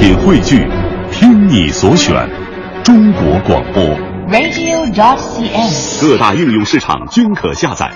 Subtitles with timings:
[0.00, 0.66] 品汇聚，
[1.12, 2.26] 听你所选，
[2.82, 3.84] 中国广播。
[4.30, 6.00] radio.dot.cn，。
[6.00, 7.92] 各大应用市场均可下载。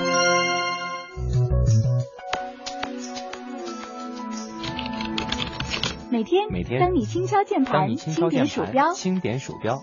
[6.11, 9.81] 每天，每天当你轻敲键盘，轻点鼠标，，轻点鼠标，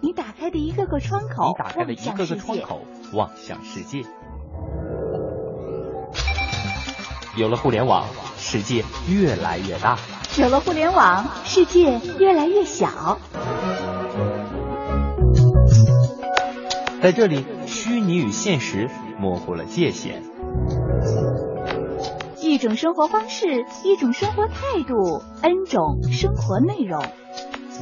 [0.00, 2.36] 你打开的一个个窗口，你打开的一个个。
[2.36, 4.02] 窗口，望向世界。
[7.36, 8.06] 有了互联网，
[8.36, 9.96] 世界越来越大。
[10.36, 13.18] 有了互联网，世界越来越小。
[17.00, 20.24] 在这里，虚拟与现实模糊了界限。
[22.40, 27.04] 一种生活方式，一种生活态度，N 种生活内容。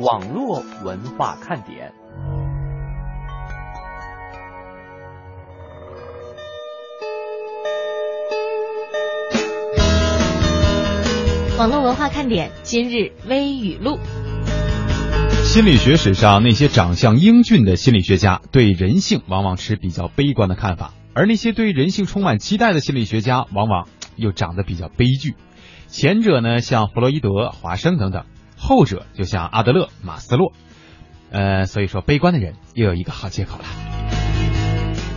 [0.03, 1.95] 网络文化看点。
[11.62, 14.01] 网络文化看点今日微语录。
[15.45, 23.86] 心理学史上，那些长相英俊的心理学家对人性往往持比较悲观的看法，而那些对人性充满期待的心理学家，往往
[24.17, 25.36] 又长得比较悲剧。
[25.86, 28.25] 前者呢，像弗洛伊德、华生等等；
[28.58, 30.53] 后者就像阿德勒、马斯洛。
[31.31, 33.64] 呃，所以说，悲观的人又有一个好借口了。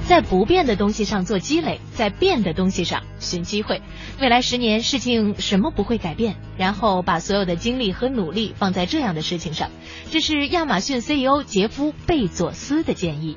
[0.07, 3.81] 在不变的东西上做积累，在变的东西上寻机会。
[4.21, 6.35] 未来十年事情什么不会改变？
[6.57, 9.71] 然后把所有的精力和努力放在这样的事情上。
[10.11, 13.35] 这是亚马逊 CEO 杰夫·贝佐斯的建议。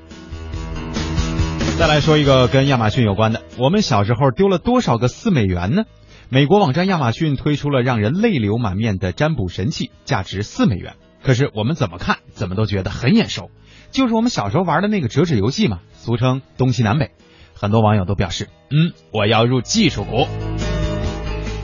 [1.78, 5.84] 再来说一个跟亚马逊有关的，我们小时候丢了多少个四美元呢？
[6.28, 10.97] 美国网站亚马逊推出了让人泪流满面的占卜神器，价值四美元。
[11.22, 13.50] 可是我们怎么看，怎么都觉得很眼熟，
[13.91, 17.10] 就是我们小时候玩的那个折纸游戏嘛，俗称东西南北。
[17.55, 20.27] 很多网友都表示，嗯，我要入技术股。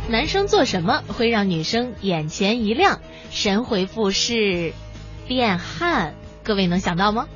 [0.08, 3.00] 男生做什么会让女生眼前一亮？
[3.30, 4.72] 神回复是
[5.26, 7.26] 变汉，各位能想到吗？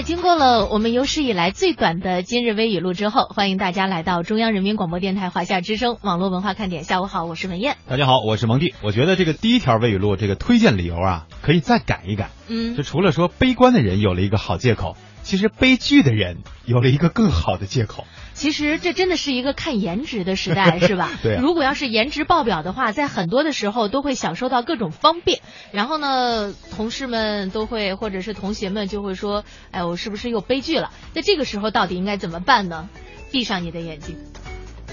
[0.00, 6.84] 在经过了我们有史以来最短的今日微语录之后，欢迎大家来到中央人民广播电台华夏之声网络文化看点。
[6.84, 7.76] 下午好，我是文艳。
[7.86, 8.72] 大家好，我是蒙蒂。
[8.80, 12.30] 我觉得这个第一条微语录这个推荐理由啊，可以再改一改。
[12.48, 18.06] 嗯就，除了说悲观的人有了一个好借口，其实悲剧的人有了一个更好的借口。
[18.40, 21.10] 其实这真的是一个看颜值的时代， 是吧？
[21.22, 25.40] 对啊如果要是颜值爆表的话，在很多的时候都会享受到各种方便。
[25.72, 32.88] 然后呢，同事们都会，或者是同学们就会说：“哎，我是不是又悲剧了？”那这个时候到底应该怎么办呢？
[33.30, 34.16] 闭上你的眼睛，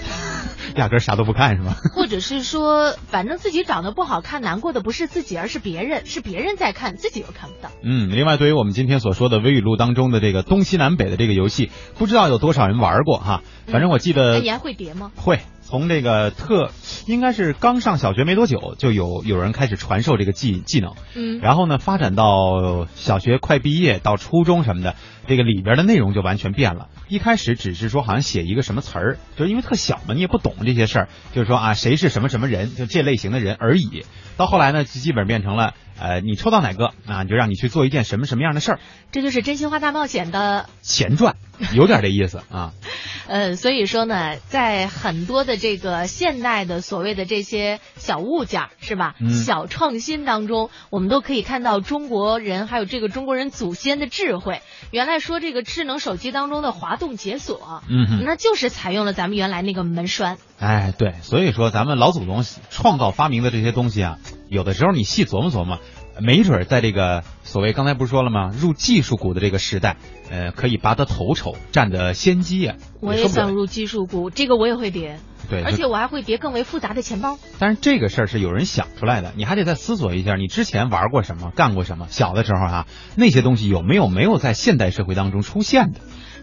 [0.76, 1.74] 压根儿啥都不看是吗？
[1.94, 7.70] 或者是说，反正自己长得不好看，难过的不是自己，而是别人，是别人在看，自己又看不到。
[7.82, 13.42] 嗯，另外对于我们今天所说的微语录当中的这个东西南北的这个游戏，不知道有多少人玩过哈。
[13.66, 15.10] 反正我记那得你还会叠吗？
[15.16, 16.70] 会从这个特
[17.06, 24.94] 应该是刚上小学没多久，就有有人开始传授这个技技能，嗯，然后呢发展到小学快毕业到初中什么的，
[25.26, 26.88] 这个里边的内容就完全变了。
[27.08, 34.04] 一开始只是说好像写一个什么词儿，就是因为特小嘛，你也不懂这些事儿，就是说啊谁是什么什么人，就这类型的人而已。
[34.36, 38.80] 到后来呢，就基本变成了呃你抽到哪个啊，就让你去做一件什么什么样的事儿，
[39.12, 41.36] 这就是真心话大冒险的前传，
[41.74, 42.72] 有点这意思啊。
[43.28, 49.16] 呃，所以说呢，在很多的这个现代的所谓的这些小物件儿，是吧？
[49.20, 54.62] 嗯小创新当中，我们都可以看到中国人还有这个中国人祖先的智慧。
[54.90, 58.24] 原来说这个智能手机当中的滑动解锁，嗯哼。
[58.24, 60.38] 那就是采用了咱们原来那个门栓。
[60.58, 64.16] 哎，对，所以说咱们老祖宗创造发明的这些东西啊，
[64.48, 65.78] 有的时候你细琢磨琢磨，
[66.20, 68.50] 没准儿在这个所谓刚才不是说了吗？
[68.58, 69.96] 入技术股的这个时代，
[70.30, 72.76] 呃，可以拔得头筹，占得先机啊。
[73.00, 77.38] 我也想入技术股，这个我也会叠，对，而且我还会叠更为复杂的钱包。
[77.58, 82.06] 但是这个事儿是有人想出来的，你还得再思索一下，你之前玩过什么，干过什么。
[82.08, 82.86] 小的时候啊，
[83.16, 86.00] 那些东西有没有没有在现代社会当中出现的？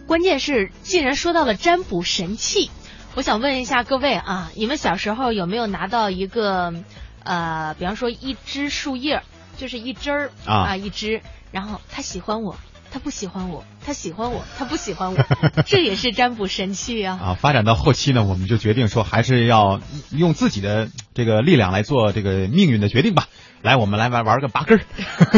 [0.07, 2.69] 关键是，既然说到了占卜神器，
[3.15, 6.73] 我想问一下各位啊，你们小时候有没有拿到一个，
[7.25, 9.23] 呃，比方说一枝树叶儿，
[9.57, 10.75] 就是一枝儿啊。
[10.77, 12.55] 一枝，然后他喜欢我，
[12.91, 15.17] 他不喜欢我，他喜欢我， 他不喜欢我，
[15.65, 17.19] 这也是占卜神器啊。
[17.21, 19.81] 啊，发展到后期呢，我们就决定说，还是要
[20.11, 23.27] 用自己的这个力量来做这个命运的决定吧。
[23.61, 24.83] 来，我们来玩玩个拔根儿，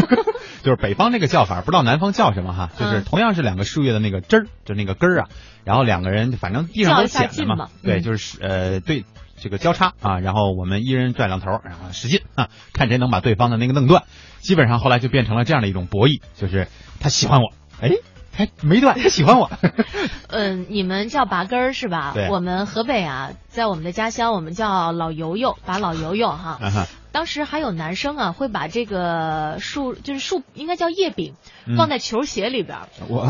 [0.62, 5.28] 就是北方那个叫法，不知道南方叫什么哈，就是嗯同样是两个树叶的那个枝儿，就那个根儿啊，
[5.64, 7.68] 然后两个人反正地上都捡了嘛。
[7.82, 8.02] 对，嗯。
[8.02, 9.06] 就是呃对
[9.40, 14.04] 这个交叉啊，然后我们一人拽两头，然后使劲啊，看谁能把对方的那个弄断。
[14.40, 16.68] 基本上后来就变成了这样的一种博弈，就是
[17.00, 17.90] 他喜欢我，哎，
[18.32, 19.50] 还没断，他喜欢我。
[20.28, 22.14] 嗯，你们叫拔根儿是吧？
[22.30, 26.58] 我们河北啊，在我们的家乡，我们叫老油油，拔老油油哈。
[26.62, 31.34] 啊当时还有男生啊，会把这个树，就是树应该叫叶柄，
[31.66, 32.78] 嗯放在球鞋里边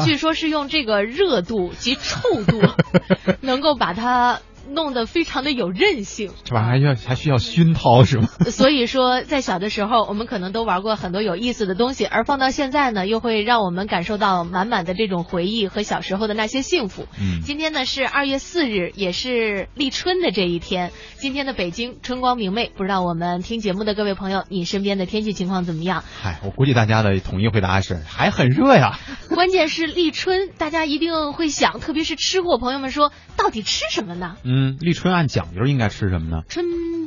[0.05, 2.61] 据说是用这个热度及臭度，
[3.41, 4.41] 能够把它
[4.73, 6.31] 弄得非常的有韧性。
[6.45, 8.29] 这玩意儿还需要还需要熏陶是吗？
[8.51, 17.07] 所以说，在小的时候，我们可能都玩过很多有意思的东西，而放到现在呢，又会让我们感受到满满的这种回忆和小时候的那些幸福。
[17.21, 20.91] 嗯今天呢是二月四日，也是立春的这一天。
[21.17, 26.05] 今天的北京春光明媚，不知道我们听节目的各位朋友，你身边的天气情况怎么样？
[26.21, 28.99] 嗨，我估计大家的统一回答是还很热呀。
[29.35, 34.37] 关键是立春，大家一定会想，特别是吃货朋友们说，到底吃什么呢？
[34.45, 36.43] 嗯，立春按讲究应该吃什么呢？
[36.49, 36.65] 春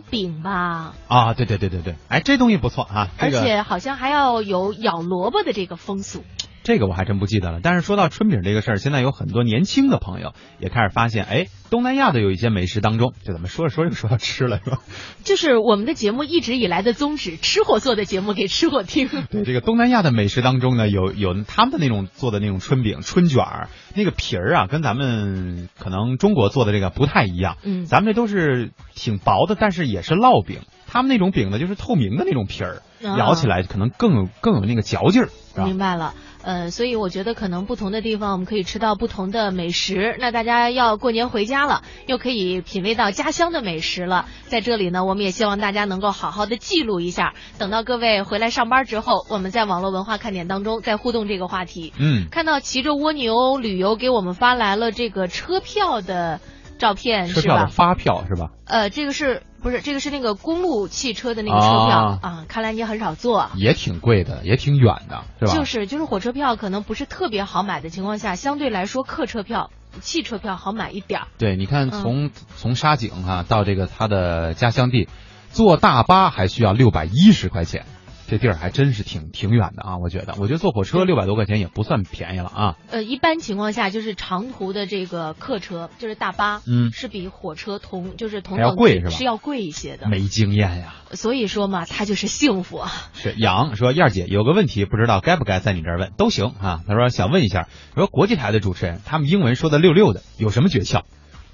[0.10, 6.24] 饼吧，啊，对对对对对，哎，这东西不错啊，这而且好像还要有咬萝卜的这个风俗。
[6.72, 7.60] 这个我还真不记得了。
[7.62, 14.80] 但是说到春饼这个事儿，现在有很多年轻的朋友也开始发现，哎，东南亚的有一些美食当中，就怎么说着说着又说到吃了是吧？
[15.26, 19.10] 就是我们的节目一直以来的宗旨，吃货做的节目给吃货听。
[19.30, 27.58] 对，这个东南亚的美食当中呢，有有他们的那种做的那种春饼、春卷儿，那个皮儿啊，跟咱们可能中国做的这个不太一样。
[27.64, 30.60] 嗯咱们这都是挺薄的，但是也是烙饼。
[30.88, 35.30] 他们那种饼呢，就是透明的那种皮儿，啊咬起来可能更有更有那个嚼劲儿，
[35.64, 36.14] 明白了，
[36.44, 40.16] 呃，所以我觉得可能不同的地方我们可以吃到不同的美食。
[40.20, 44.26] 那大家要过年回家了，又可以品味到家乡的美食了。
[44.48, 51.94] 在这里呢，我们也希望大家能够好好的记录一下，等到各位回来上班之后，我们在网络文化看点当中再互动这个话题。
[52.00, 56.40] 嗯，看到骑着蜗牛旅游给我们发来了这个车票的
[56.80, 57.42] 照片，是吧？
[57.42, 58.50] 车票的发票是吧？
[58.66, 62.46] 呃，这个是不是这个是那个公路汽车的那个车票啊啊？
[62.48, 63.52] 看来你很少坐啊。
[63.56, 65.54] 也挺贵的，也挺远的，是吧？
[65.54, 69.70] 就是就是火车票可能不是特别好买的情况下，相对来说客车票、
[70.00, 71.28] 汽车票好买一点儿。
[71.38, 75.08] 对，你看嗯从、从沙井哈、到这个他的家乡地，
[75.52, 77.86] 坐大巴还需要六百一十块钱，
[78.32, 79.98] 这地儿还真是挺挺远的啊！
[79.98, 82.78] 我觉得，我觉得坐火车六百多块钱也不算便宜了啊。
[82.90, 90.08] 呃，一般情况下就是长途的这个客车，就是大巴，嗯是比火车同就是同还要贵是吧是要贵一些的。
[90.08, 90.94] 没经验呀。
[91.12, 92.90] 所以说嘛，他就是幸福啊。
[93.14, 96.80] 是杨说燕儿姐有个问题，不知道该不该在你这儿问，都行啊。
[96.88, 101.02] 他说想问一下，说国际台的主持人他们英文说的溜溜的，有什么诀窍？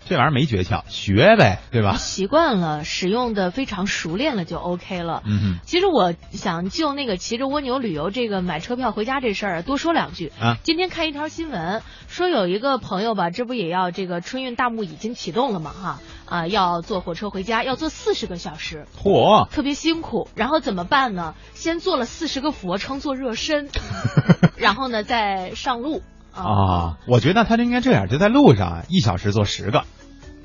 [0.08, 1.96] 这玩意儿没诀窍，学呗，对吧？
[1.98, 5.24] 习惯了，使用的非常熟练了就 OK 了。
[5.26, 5.60] 嗯哼。
[5.66, 10.32] 其实我想就那个骑着蜗牛旅游这个买车票回家这事儿多说两句。
[10.40, 20.30] 啊今天看一条新闻，说有一个朋友吧，这不也要这个春运大幕已经启动了嘛哈啊，要坐火车回家，要坐四十个小时，嚯，特别辛苦。
[20.36, 21.36] 然后怎么办呢？
[21.54, 23.70] 先做了四十个俯卧撑做热身，
[24.58, 26.02] 然后呢再上路。
[26.34, 29.86] 啊，我觉得他就应该这样，就在路上啊，一小时做十个，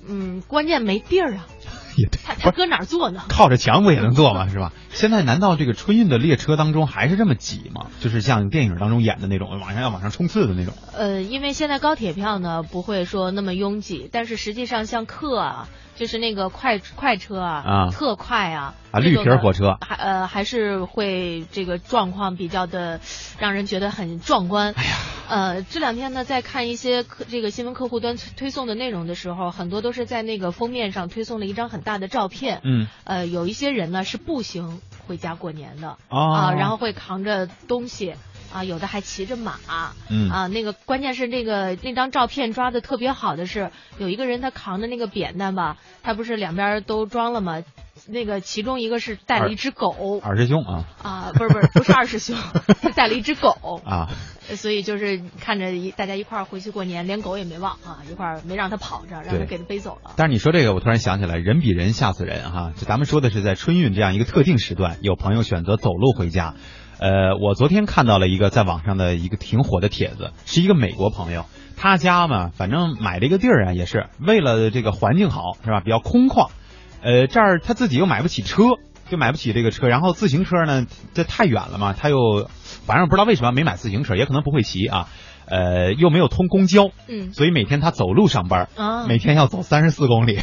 [0.07, 1.47] 嗯，关键没地儿啊，
[1.97, 3.23] 也对，他他搁哪儿坐呢？
[3.31, 4.49] 靠着墙不也能坐吗？
[4.49, 4.73] 是吧？
[4.91, 7.87] 现在难道这个春运的列车当中还是这么挤吗？
[8.01, 10.75] 就是像电影当中演的那种，往上要往上冲刺的那种。
[10.95, 23.01] 呃，因为现在高铁票呢不会说那么拥挤，但是实际上像客啊，就是那个快快车啊，啊特快啊，啊绿皮火车还呃还是会这个状况比较的
[23.39, 24.73] 让人觉得很壮观。
[24.77, 24.91] 哎呀，
[25.29, 32.61] 呃，这两天呢在看一些客这个新闻客户端推推送的内容的时候，很多都是在那个封面上推送了一张很大的照片。
[32.65, 38.15] 嗯，呃，有一些人呢是步行回家过年的哦啊，然后会扛着东西。
[38.53, 39.55] 啊，有的还骑着马，
[40.11, 47.63] 嗯啊，那个关键是那个那张照片抓的特别好的是，有一个人他扛着那个扁担吧，他不是两边都装了吗？
[48.09, 52.37] 那个其中一个是带了一只狗二师兄啊啊，不是不是不是二师兄，
[52.83, 54.09] 是带了一只狗，啊，
[54.57, 60.13] 所以就是看着一大家一块儿回去过年，连狗也没忘啊，一块儿没让他跑着，让他给他背走了。
[60.17, 62.73] 但是你说这个，我突然想起来，人比人吓死人哈！
[62.77, 66.55] 就咱们说的是在春运这样一个特定时段，有朋友选择走路回家。
[67.03, 75.81] 呃，我昨天看到了一个在网上的一个挺火的帖子，是一个美国朋友，他家嘛，反正买这个地儿啊，也是为了这个环境好，是吧？
[75.81, 76.51] 比较空旷。
[77.03, 78.63] 呃，这儿他自己又买不起车，
[79.11, 82.49] 就买不起这个车，然后自行车呢，这太远了嘛，他又
[82.87, 85.09] 反正不知道为什么没买自行车，也可能不会骑啊。
[85.47, 90.39] 呃，又没有通公交，嗯所以每天他走路上班，啊，每天要走三十四公里。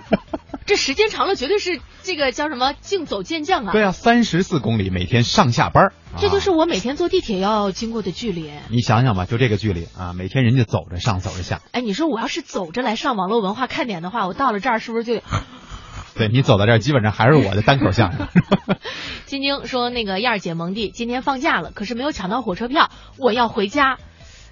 [0.66, 3.72] 这时间长了绝对是这个叫什么竞走健将啊！
[3.72, 8.50] 对啊，三十四公里每天上下班儿，这就是啊我每天坐地铁要经过的距离。
[8.70, 15.20] 你想想吧，就这个距离啊，每天人家走着上走着下，哎，你说我要是走着来上网络文化看点的话，我到了这儿是不是就
[16.14, 18.28] 对你走到这儿，基本上还是我的单口相声。
[19.26, 23.96] 晶晶说：“那个燕儿姐、蒙蒂今天放假了，可是没有抢到火车票，我要回家。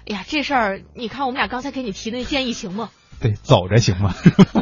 [0.07, 2.89] 哎呀，这事儿你看我们俩刚才给你提的那建议行吗？
[3.21, 4.15] 对，走着行吗？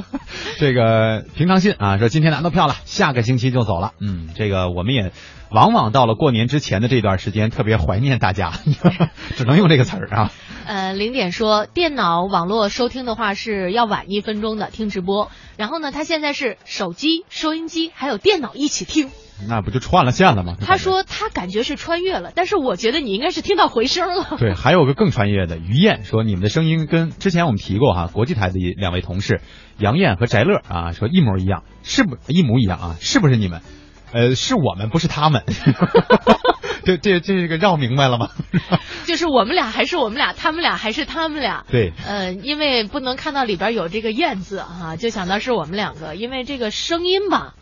[0.60, 3.94] 这个平常心啊，说今天拿到票了，下个星期就走了。
[4.00, 5.12] 嗯，这个我们也
[5.50, 8.52] 往往到了过年之前的这段时间，特别怀念大家，
[9.38, 10.32] 只能用这个词儿啊。
[10.66, 19.10] 呃，零点说电脑网络收听的话是要晚一分钟的听直播，然后呢，他现在是手机、收音机还有电脑一起听。
[19.48, 20.56] 那不就串了线了吗？
[20.60, 24.36] 他说他感觉是穿越了，但是我觉得你应该是听到回声了。
[24.38, 29.42] 对，还有个更穿越的于燕说，你们的声音跟之前我们提过哈，国际台的两位同事
[29.78, 32.96] 杨燕和翟乐啊，说一模一样，是不一模一样啊？
[33.00, 33.62] 是不是你们？
[34.12, 35.44] 呃，是我们，不是他们。
[36.86, 38.30] 这这这个绕明白了吗？
[39.06, 41.66] 就是我们俩还是我们俩，他们俩还是他们俩。
[41.70, 47.54] 对，呃，因为不能看到里边有这个燕字哈，就想到是我们两个，因为这个声音吧。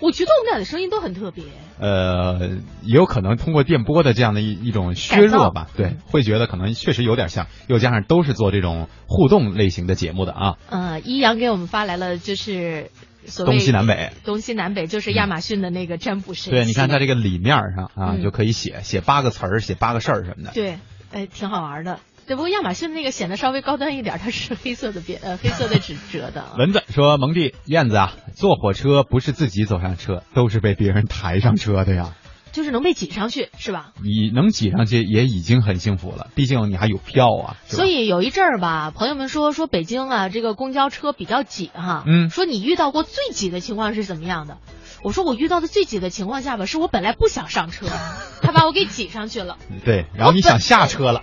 [0.00, 1.44] 我觉得我们俩的声音都很特别。
[1.80, 10.56] 呃，也有可能通过电波的这样的一一种削弱吧，对，会觉得可能确实有点像，又加上都是做这种互动类型的节目的啊。
[10.70, 12.90] 呃，一阳给我们发来了，就是
[13.26, 16.52] 所谓东西南北，东西南北就是亚马逊的那个占卜神。
[16.52, 20.52] 对，你看在这个里面上啊，就可以写写八个词儿，写八个事儿什么的。
[20.52, 20.78] 对，
[21.12, 22.00] 哎，挺好玩的。
[22.28, 26.44] 对，不过亚马逊那个显得稍微高端一点，它是黑色的边，呃，黑色的纸 折的。
[26.58, 32.14] 蚊子说：“蒙蒂燕子啊，坐火车不是自己走上车，都是被别人抬上车的呀。
[32.52, 33.92] 就是能被挤上去，是吧？
[34.02, 37.56] 你能挤上去也已经很幸福了，毕竟你还有票啊。
[37.64, 42.04] 所以有一阵儿吧，朋友们说说北京啊，这个公交车比较挤哈。
[42.06, 42.28] 嗯。
[42.28, 44.58] 说你遇到过最挤的情况是怎么样的？
[45.02, 47.86] 我说我遇到的最挤的情况下吧，是我本来不想上车，
[48.42, 49.56] 他把我给挤上去了。
[49.84, 51.22] 对，然后你想下车了。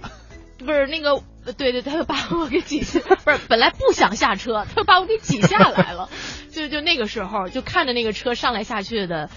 [0.66, 1.22] 不是那个。
[1.58, 6.10] 对对，他就把我给挤下， 不是本来不想下车，他就把我给挤下来了。
[6.50, 9.30] 就就那个时候，就看着那个车上来下去的，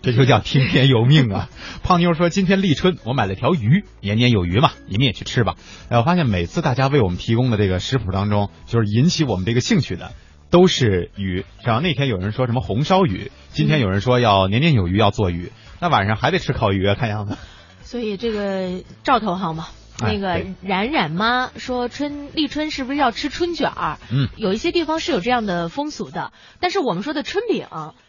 [0.00, 1.50] 这就叫听天由命啊！
[1.84, 5.56] 胖妞说：“今天立春，我买了条鱼，年年有余嘛，你们也去吃吧。”
[5.90, 10.12] 哎，我发现每次大家为我们提供的这个食谱当中，就是引起我们这个兴趣的
[10.50, 11.44] 都是鱼。
[11.62, 17.36] 然后那天有人说什么红烧鱼，今天有人说要年年有余要做鱼，那晚上还得吃烤鱼啊，看样子。
[17.82, 19.66] 所以这个兆头好吗？
[20.02, 23.98] 那个冉冉妈说春立春是不是要吃春卷儿？
[24.10, 27.66] 嗯，有一些地方是有这样的风俗的，但是我们说的春饼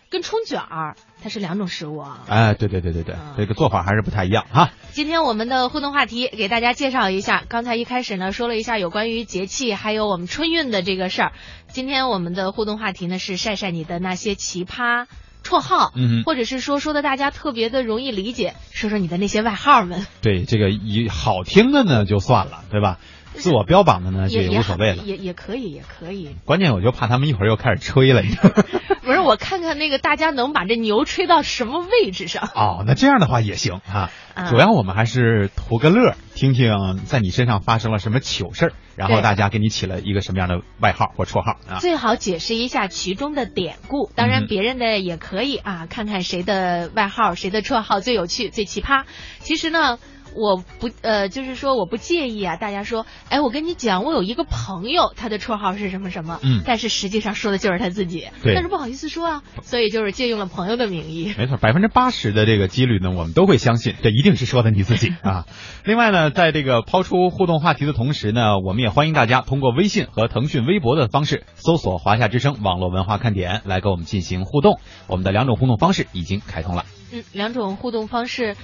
[0.10, 2.20] 跟春卷儿它是两种食物啊。
[2.28, 4.70] 哎，对对对对对，这个做法还是不太一样哈。
[4.92, 11.32] 今天我们的互动话题给大家介绍一下，刚才一开始呢说了一下有关于节气还有我们春运的这个事儿。
[11.68, 15.08] 今天我们的互动话题呢是晒晒你的那些奇葩。
[15.54, 20.08] 绰号，嗯，或者是说说的大家特别的容易理解，说说你的那些外号们。
[20.22, 22.98] 对，这个以好听的呢就算了，对吧？
[23.34, 26.36] 自我标榜的呢就也无所谓了，也也可以，也可以。
[26.46, 28.22] 关键我就怕他们一会儿又开始吹了。
[29.04, 32.50] 不是，我看看那个大家能把这牛吹到什么位置上？
[32.56, 34.10] 哦，那这样的话也行啊。
[34.50, 41.80] 主要我们还是图个乐，听听在你身上发生了什么糗事儿，然后大家给你起了一个什么样的外号或绰号啊？
[41.80, 49.04] 最好解释一下其中的典故，当然别人的也可以啊，看看谁的外号、谁的绰号最有趣、最奇葩。
[49.40, 50.00] 其实呢。
[50.36, 52.58] 我不呃，就是说我不介意啊。
[52.58, 61.34] 大家说，哎，我跟你讲，我有一个朋友，他的绰号是什么什么，嗯，但是实际上说的就是他自己，对，但是不好意思说啊，所以就是借用了朋友的名义。
[61.38, 65.46] 没错，百分之八十的这个几率呢，我们都会相信，这一定是说的你自己啊。
[65.86, 74.80] 另外呢，在这个抛出互动话题的同时呢，我们也欢迎大家通过微信和腾讯微博的方式搜索“华夏之声网络文化看点”来跟我们进行互动。
[75.08, 76.86] 我们的两种互动方式已经开通了。
[77.12, 78.56] 嗯，两种互动方式。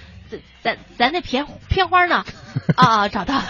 [0.64, 2.26] 咱咱那片片花呢？
[2.76, 3.46] 啊，找到了！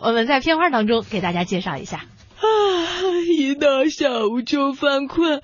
[0.00, 1.98] 我们在片花当中给大家介绍一下。
[1.98, 2.44] 啊，
[3.28, 5.42] 一到下午就犯困，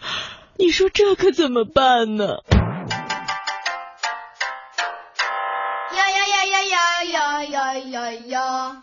[0.58, 2.38] 你说这可怎么办呢？
[5.94, 8.82] 呀呀呀呀呀呀呀呀呀！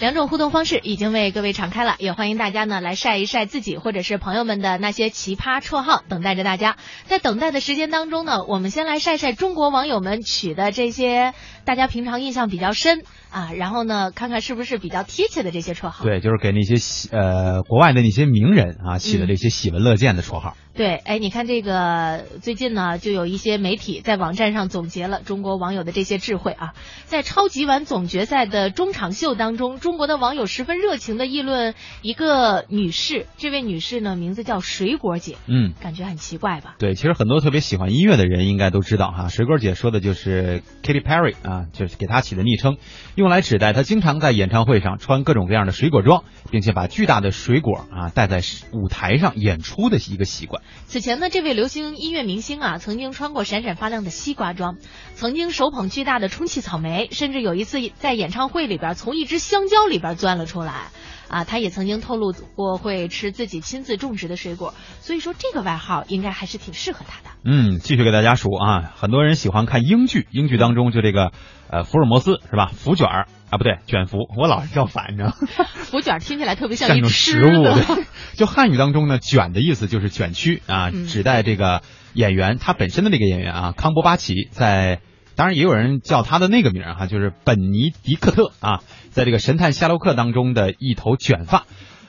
[0.00, 6.76] 两种互动方式已经为各位敞开了，也欢迎大家呢来晒一晒自己或者是朋友们的那些奇葩绰号，等待着大家。
[7.04, 11.34] 在等待的时间当中呢，我们先来晒晒中国网友们取的这些
[11.66, 16.02] 大家平常印象比较深啊，然后呢看看是不是比较贴切的这些绰号。
[16.02, 20.56] 对，就是给那些呃国外的那些名人啊起的这些喜闻乐见的绰号。
[20.72, 26.72] 对，哎，你看这个最近呢，就有一些媒体在网站上总结了中国网友的这些智慧啊，
[27.04, 36.76] 在超级碗总决赛的中场秀当中，中国的网友十分热情的议论一个女士，这位女士呢名字叫水果姐，嗯，感觉很奇怪吧？
[36.78, 42.78] 对，其实很多特别喜欢音乐的人应该都知道哈，水果姐说的就是 Katy Perry 啊，就是给她起的昵称，
[43.16, 48.40] 用来指代她经常在演唱会上穿各种各样的水果装，并且把巨大的水果啊带在
[48.72, 50.59] 舞台上演出的一个习惯。
[50.86, 54.76] 此前呢，这位流行音乐明星啊，曾经穿过闪闪发亮的西瓜装，
[55.14, 60.88] 曾经手捧巨大的充气草莓，甚至有一次在演唱会里边从一只香蕉里边钻了出来。
[61.28, 67.36] 啊，他也曾经透露过会吃自己亲自种植的水果，所以说这个外号应该还是挺适合他的。
[67.44, 71.30] 嗯，继续给大家数啊，很多人喜欢看英剧，英剧当中就这个
[71.70, 72.72] 呃福尔摩斯是吧？
[72.74, 75.34] 福卷儿啊，不对，卷福，我老是叫反，你知道吗？
[75.74, 77.64] 福卷听起来特别像一种食物。
[78.34, 81.82] 就汉语当中呢，卷的意思就是卷曲啊，指代这个
[82.14, 85.00] 演员他本身的那个演员啊，康伯巴奇在。
[85.36, 91.64] 当然，也有人叫他的那个名儿哈，就是本尼迪克特啊，在这个神探夏洛克当中的一头卷发。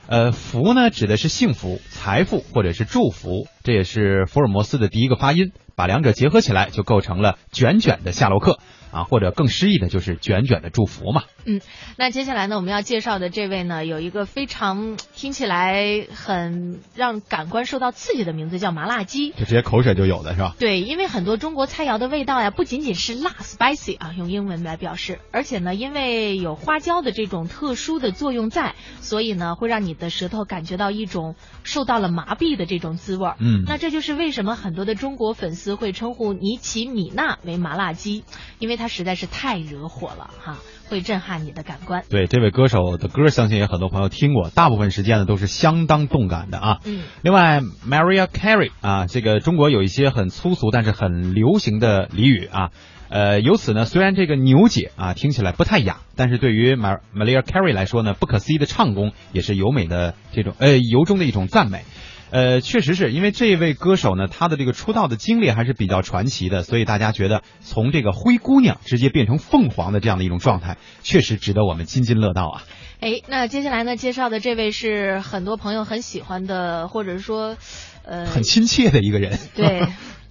[0.07, 8.59] 呃，福呢指的是幸福、财富或者是祝福，这也是福尔摩斯的第一个发音，把两者结合起来就构成了卷卷的夏洛克。
[8.91, 11.23] 啊，或者更诗意的就是卷卷的祝福嘛。
[11.45, 11.59] 嗯，
[11.97, 20.55] 那接下来呢，我们要介绍的这位呢，有一个非常听起来很让感官受到刺激的名字，叫麻辣鸡，就直接口水就有的是吧？
[20.59, 33.31] 对，因为很多中国菜肴的味道呀，不仅仅是辣 （spicy） 啊，用英文来表示，而且呢，因为有花椒的这种特殊的作用在，所以呢，会让你的舌头感觉到一种受到了麻痹的这种滋味。
[33.39, 38.25] 嗯，那这就是为什么很多的中国粉丝会称呼尼奇米娜为麻辣鸡，
[38.59, 38.80] 因为。
[38.81, 40.57] 他实在是太惹火了哈，
[40.89, 42.03] 会震撼你的感官。
[42.09, 46.79] 对这位歌手的歌，相信也很多朋友听过，大部分时间呢都是相当动感的啊。
[46.83, 47.03] 嗯。
[47.21, 52.71] 另外，Maria Carey 啊，这个中国有一些很粗俗但是很流行的俚语啊，
[53.09, 61.83] 呃，由此呢，虽然这个牛姐啊听起来不太雅，但是对于 Maria Carey 来说呢，不可思议的唱功也是尤美的这种呃由衷的一种赞美。
[62.31, 72.63] 呃，确实是因为这位歌手呢，他的这个出道的经历还是比较传奇的，所以大家觉得从这个灰姑娘直接变成凤凰的这样的一种状态，确实值得我们津津乐道啊。
[73.01, 77.57] 哎，那接下来呢，介绍的这位是很多朋友很喜欢的，或者是说，
[78.03, 79.37] 呃，很亲切的一个人。
[79.55, 79.87] 对，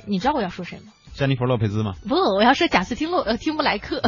[0.07, 0.93] 你知道我要说谁吗？
[1.21, 1.97] 詹妮弗·洛佩兹吗？
[2.09, 4.01] 不，我要说贾斯汀·洛呃汀布莱克。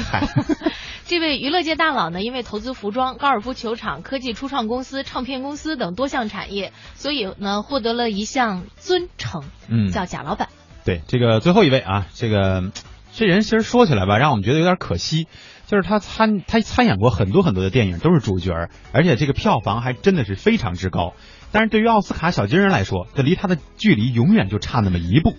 [1.05, 10.49] 这位娱乐界大佬呢，因为投资服装、高尔夫球场、科技初创公司、唱片公司等多项产业，所以呢获得了一项尊称，嗯，叫贾老板。
[10.87, 12.73] 对，这个最后一位啊，这个
[13.13, 15.27] 这人其实说起来吧，让我们觉得有点可惜，
[15.67, 21.13] 就是他参他参演过很多很多的电影，都是主角，而且这个票房还真的是非常之高。
[21.51, 25.35] 但是对于奥斯卡小金人来说，这离他的距离永远就差那么一步。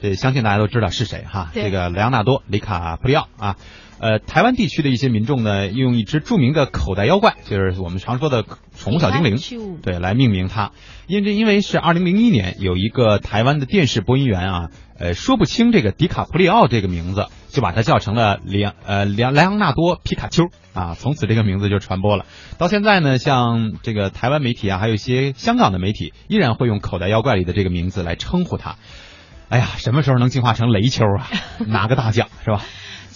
[0.00, 3.56] 这相信大家都知道是谁哈，这个莱昂纳多·里卡普里奥啊，
[3.98, 8.44] 呃，台湾地区的一些民众呢，用一只著名的口袋妖怪，就是我们常说的
[8.76, 9.36] 宠物小精灵，
[9.82, 10.72] 对，来命名它。
[11.06, 22.26] 因为因为是二零零一年有一个台湾的电视播音员啊，呃，说不清这个迪卡普里奥这个名字，就把它叫成了莱呃莱莱昂纳多皮卡丘啊，从此这个名字就传播了。
[22.58, 28.76] 到现在呢，像这个台湾媒体啊，还有一些香港的媒体，依然会用口袋妖怪里的这个名字来称呼它。
[29.48, 31.28] 哎呀，什么时候能进化成雷丘啊？
[31.66, 32.60] 拿个大奖是吧？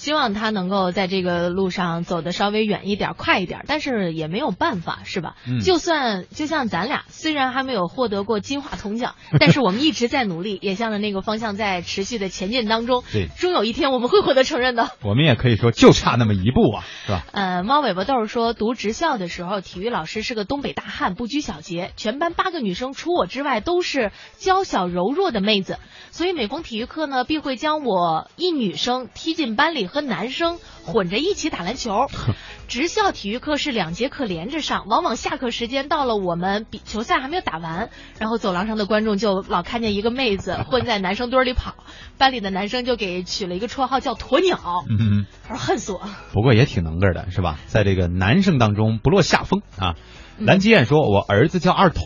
[0.01, 5.37] 希望他能够在这个路上走得稍微远一点、快一点，但是也没有办法，是吧？
[5.47, 5.61] 嗯。
[5.61, 13.05] 就算就像咱俩，虽然还没有获得过金话筒奖，但是我们一直在努力，也向着那个方向在持续的前进当中。
[13.13, 13.29] 对。
[13.39, 14.89] 终有一天我们会获得承认的。
[15.03, 17.27] 我们也可以说，就差那么一步啊，是吧？
[17.33, 25.79] 呃，猫尾巴豆说，读职校的时候，体育老师是个东北大汉，不拘小节，全班八个女生，除我之外都是娇小柔弱的妹子，
[26.11, 30.59] 所以每逢体育课呢，必会将我一女生踢进班里和男生。
[30.83, 32.07] 混着一起打篮球，
[32.67, 41.75] 职校体育课是两节课连着上，往往下课时间到了，我们比球赛还没有打完，然后走廊上的观众就老看见一个妹子 混在男生堆里跑，
[42.17, 46.01] 班里的男生就给取了一个绰号叫鸵鸟，嗯，他说恨死我。
[46.33, 47.59] 不过也挺能个的，是吧？
[47.67, 49.95] 在这个男生当中不落下风啊。
[50.39, 52.03] 蓝吉燕说：“我儿子叫二筒，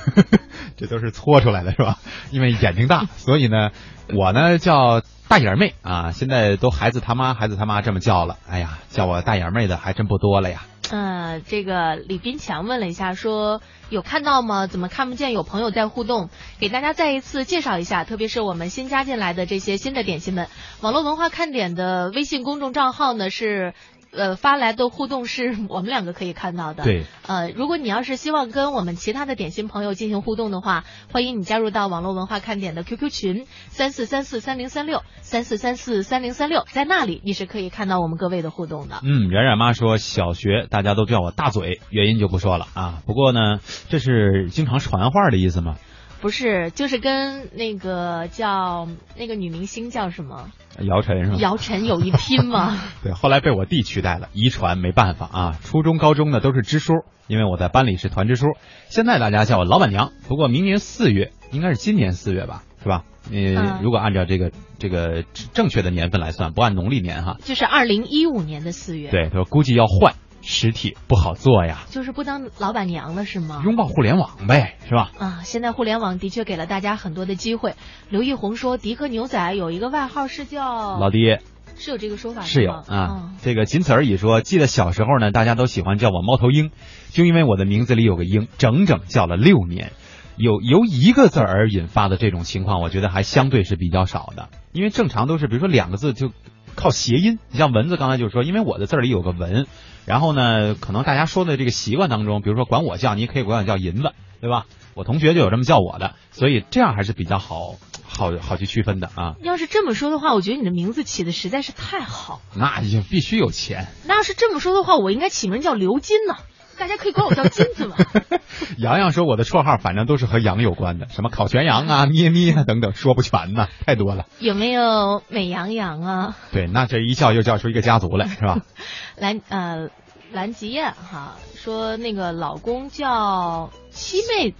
[0.78, 1.98] 这都是搓出来的，是吧？
[2.30, 3.70] 因为眼睛大，所以呢，
[4.16, 8.36] 我呢叫。”大眼妹啊，现在都孩子他妈孩子他妈这么叫了。
[8.48, 10.62] 哎呀，叫我大眼妹的还真不多了呀。
[10.92, 13.60] 嗯，这个李斌强问了一下，说
[13.90, 14.68] 有看到吗？
[14.68, 16.30] 怎么看不见有朋友在互动？
[16.60, 20.46] 给大家再一次介绍一下，特别是我们新加进来的这些新的点心们，
[20.80, 23.74] 网络文化看点的微信公众账号呢是。
[24.16, 26.84] 呃，发来的互动是 我们两个可以看到的。
[26.84, 27.04] 对。
[27.26, 39.00] 呃，如果你要是希望跟我们其他的点心朋友进行互动的话，欢迎你加入到网络文化看点的 QQ 群三四三四三零三六三四三四三零三六，在那里你是可以看到我们各位的互动的。
[39.02, 43.02] 嗯，冉冉妈说小学大家都叫我大嘴，原因就不说了啊。
[43.06, 45.76] 不过呢，这是经常传话的意思吗？
[46.20, 50.50] 不是，就是跟那个叫那个女明星叫什么？
[50.80, 51.36] 姚晨是吗？
[51.38, 52.78] 姚晨有一拼吗？
[53.02, 55.58] 对，后来被我弟取代了，遗传没办法啊。
[55.62, 56.92] 初中、高中呢都是支书，
[57.28, 58.46] 因为我在班里是团支书。
[58.88, 60.12] 现在大家叫我老板娘。
[60.28, 63.04] 不过明年四月，应该是今年四月吧，是吧？
[63.32, 69.10] 呃，如果按照这个这个正确的年份来算，不按农历年哈，就是二零一五年的四月。
[69.10, 70.14] 对，他说估计要换。
[70.48, 73.62] 实体不好做呀，就是不当老板娘了是吗？
[73.64, 75.10] 拥抱互联网呗，是吧？
[75.18, 77.74] 啊，现在互联网的确给了大家很多的机会。
[78.10, 81.42] 刘奕宏说，迪克牛仔有一个外号是叫老爹，
[81.76, 83.32] 是有这个说法是有啊。
[83.42, 84.16] 这个仅此而已。
[84.16, 86.70] 说记得小时候呢，大家都喜欢叫我猫头鹰，
[87.10, 89.90] 就因为我的名字里有个鹰，整整叫了六年。
[90.36, 96.30] 有由一个字而引发的这种情况，我觉得还相对是比较少的，因为正常都是比如说两个字就
[96.76, 97.40] 靠谐音。
[97.50, 99.66] 你像蚊子，刚才就说，因为我的字里有个蚊。
[100.06, 104.66] 然后呢，可能大家说的这个习惯当中，比如说管我叫，你可以管我叫银子，对吧？
[104.94, 109.34] 我同学就有这么叫我的，所以这样还是比较好好好去区分的啊。
[109.42, 112.40] 要是这么说的话，我觉得你的名字起的实在是太好。
[112.54, 113.88] 那就必须有钱。
[114.06, 116.36] 那要是这么说的话，我应该起名叫刘金呢。
[116.78, 117.96] 大家可以管我叫金子嘛。
[118.78, 124.26] 洋洋说我的绰号反正都是和羊有关的，什么烤全羊啊、 咩咩啊等等，说不全呢，太多了。
[124.38, 126.36] 有没有美羊羊啊？
[126.52, 128.60] 对，那这一叫又叫出一个家族来，是吧？
[129.16, 129.88] 蓝呃，
[130.32, 134.54] 蓝吉燕哈说那个老公叫七妹，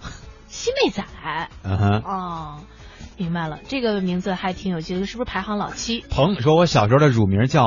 [0.47, 1.03] 七妹仔。
[1.63, 2.01] 嗯哼。
[2.03, 2.59] 哦，
[3.17, 6.03] 明白了，这个名字还挺有趣的，是不是排行老七？
[6.09, 7.63] 鹏说，我小时候的乳名叫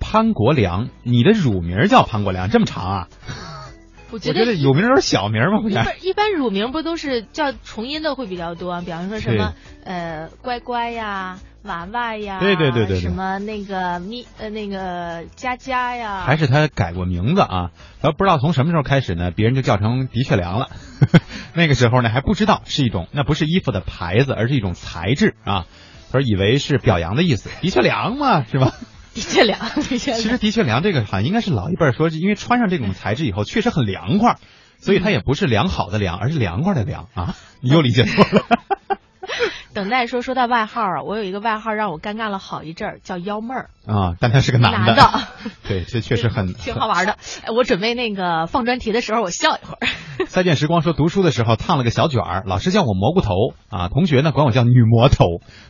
[0.00, 3.08] 潘国良，你的乳名叫潘国良，这么长啊？
[4.12, 5.76] 我觉得有名都是小名嘛，不是？
[6.04, 8.80] 一般乳名不都是叫重音的会比较多？
[8.80, 17.70] 比方说什么呃乖乖呀、娃娃呀，对对对对，什么那个咪呃那个佳佳呀，还是他改过名字啊？
[18.02, 20.70] 然后不知道从什么时候开始呢，别人就叫成的确良了。
[21.54, 25.66] 那个时候呢还不知道是一种，那不是衣服的牌子，而是一种材质啊。
[26.10, 28.72] 他说以为是表扬的意思，的确良嘛，是吧？
[29.14, 30.12] 的确凉， 的确。
[30.14, 34.38] 其实的确凉，这个好像应该是老一辈说，因为穿上这种材质以后确实很凉快，
[34.78, 37.34] 所以它也不是良好的凉，而是凉快的凉啊。
[37.60, 38.46] 你又理解错了。
[39.74, 45.10] 等待说说到外号啊，我有一个外号让我尴尬了好一阵儿，叫幺妹儿啊，但他是个男的。
[45.66, 47.16] 对，这确实很 挺好玩的。
[47.54, 49.78] 我准备那个放专题的时候，我笑一会儿。
[50.26, 53.32] 再见时光说读书的时候烫了个小卷儿，老师叫我蘑菇头
[53.70, 55.24] 啊，同学呢管我叫女魔头，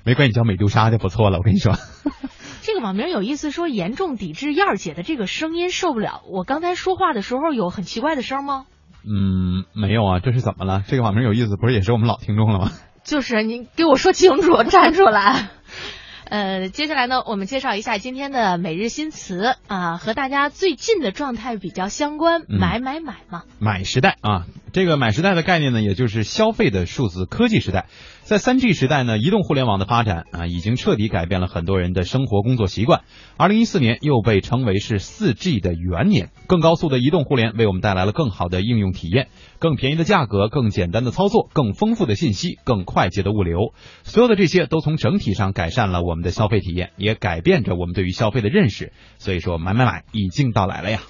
[0.04, 1.38] 没管你叫美杜莎就不错了。
[1.38, 1.74] 我跟你说。
[2.62, 6.20] 这个网名有意思，说严重抵制燕儿姐的这个声音受不了。
[6.30, 8.66] 我刚才说话的时候有很奇怪的声吗？
[9.02, 10.82] 嗯，没有啊，这是怎么了？
[10.86, 12.70] 这个网名有意思，不是也是我们老听众了吗？
[13.10, 15.48] 就是你给我说清楚，站出来。
[16.30, 22.42] 呃，接下来呢，我们介绍一下今天的每日新词啊，和大家最近的状态比较相关。
[22.46, 27.86] 买买买嘛，买时代啊，这个买时代的概念呢，也就是消费的数字科技时代。
[28.30, 33.00] 在三 G 时代呢，移动互联网的发展啊，已经彻底改变了很多人的生活工作习惯。
[33.36, 39.26] 二零一四年又被称为是四 G 的元年，更高速的移动互联为我们带来了更好的应用体验，
[39.58, 43.74] 更便宜的价格，更简单的操作，更丰富的信息，更快捷的物流。
[44.04, 48.92] 所有的这些都从整体上改善了我们的消费体验，也改变着我们对于消费的认识。
[49.18, 51.00] 所以说，买买买已经到来了呀。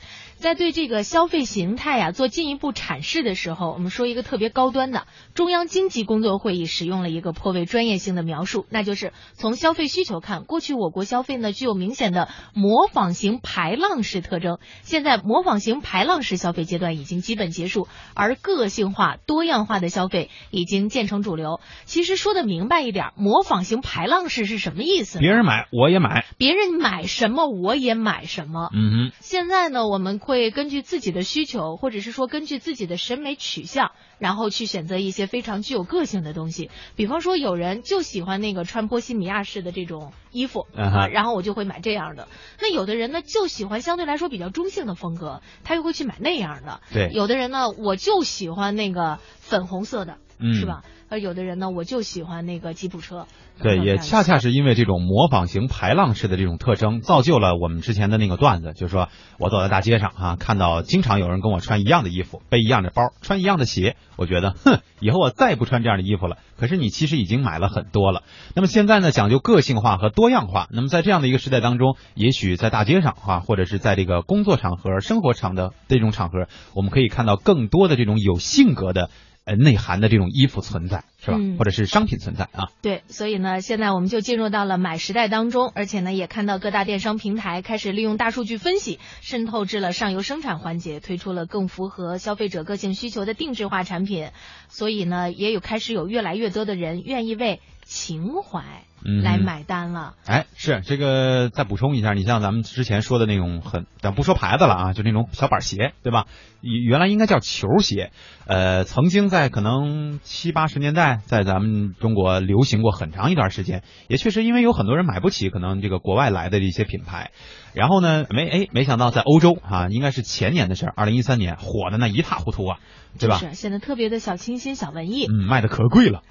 [0.41, 21.61] 在对这个消费形态呀做进一步阐释的时候，我们说一个特别高端的中央经济工作会议使用了一个颇为专业性的描述，那就是从消费需求看，过去我国消费呢具有明显的模仿型排浪式特征，现在模仿型排浪式消费阶段已经基本结束，而个性化多样化的消费已经渐成主流。
[21.85, 25.19] 其实说的明白一点，模仿型排浪式是什么意思？
[25.19, 28.71] 别人买我也买，别人买什么我也买什么。
[28.73, 29.13] 嗯哼。
[29.21, 30.19] 现在呢，我们。
[30.31, 33.91] 会根据自己的需求，或者是说根据自己的审美取向，
[34.21, 36.71] 然后去选择一些非常具有个性的东西。
[36.95, 40.69] 比方说，有人就喜欢那个穿波西米亚式的这种衣服，
[41.09, 42.29] 然后我就会买这样的。
[42.61, 46.81] 那有的人呢，就喜欢相对来说比较中性的风格，他又会去买那样的。
[46.93, 50.19] 对，有的人呢，我就喜欢那个粉红色的。
[50.43, 50.83] 嗯是吧？
[51.11, 53.27] 而有的人呢，我就喜欢那个吉普车。
[53.61, 66.39] 对，也恰恰是因为这种模仿型排浪式的这种特征，造就了我们之前的那个段子，就是说我走在大街上啊，看到经常有人跟我穿一样的衣服，背一样的包，穿一样的鞋，我觉得，哼，以后我再也不穿这样的衣服了。
[66.57, 68.23] 可是你其实已经买了很多了。
[68.55, 70.69] 那么现在呢，讲究个性化和多样化。
[70.71, 79.11] 那么在这样的一个时代当中，也许在大街上啊，或者是在这个工作场合、生活场的这种场合，我们可以看到更多的这种有性格的。
[79.45, 81.39] 呃，内涵的这种衣服存在是吧？
[81.41, 82.71] 嗯或者是商品存在啊？
[82.83, 94.29] 对，所以呢，现在我们就进入到了买时代当中，而且呢，也看到各大电商平台开始利用大数据分析，渗透至了上游生产环节，推出了更符合消费者个性需求的定制化产品。
[94.69, 100.15] 所以呢，也有开始有越来越多的人愿意为情怀嗯来买单了。
[100.27, 106.27] 哎，是这个，再补充一下，你像咱们之前说的那种很，咱不说牌子了啊，就那种小板鞋，对吧？
[106.61, 108.13] 原原来应该叫球鞋，
[108.47, 117.31] 呃，曾经在可能七八十年代，在咱们中国流行过很长一段时间，也确实因为有很多人买不起可能这个国外来的一些品牌，
[117.75, 122.79] 然后呢，没哎，没想到在欧洲啊，应该是前年的事儿，二零一三年火的那一塌糊涂啊，
[123.19, 123.39] 对吧？
[123.41, 125.27] 就是显得特别的小清新、小文艺。
[125.27, 126.23] 嗯，卖的可贵了。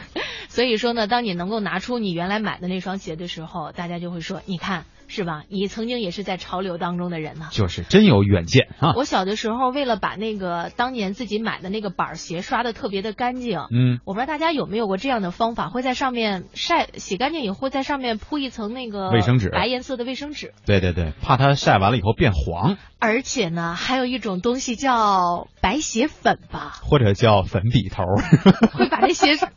[0.48, 5.44] 所以说呢，当你能够拿出你原来买的那双鞋的时候，大家就会说，你看是吧？
[5.48, 7.48] 你曾经也是在潮流当中的人呢。
[7.50, 8.92] 就是真有远见啊！
[8.96, 20.52] 我小的时候，为了把那个当年自己买的那个板儿鞋刷的特别的干净，嗯，我不知道大家有没有过这样的方法，会在上面晒洗干净以后，在上面铺一层那个卫生纸白颜色的卫生纸。
[20.66, 28.04] 对对对，怕它晒完了以后变黄，而且呢，还有一种东西叫白鞋粉吧，或者叫粉笔头。
[28.74, 29.48] 会把这鞋锃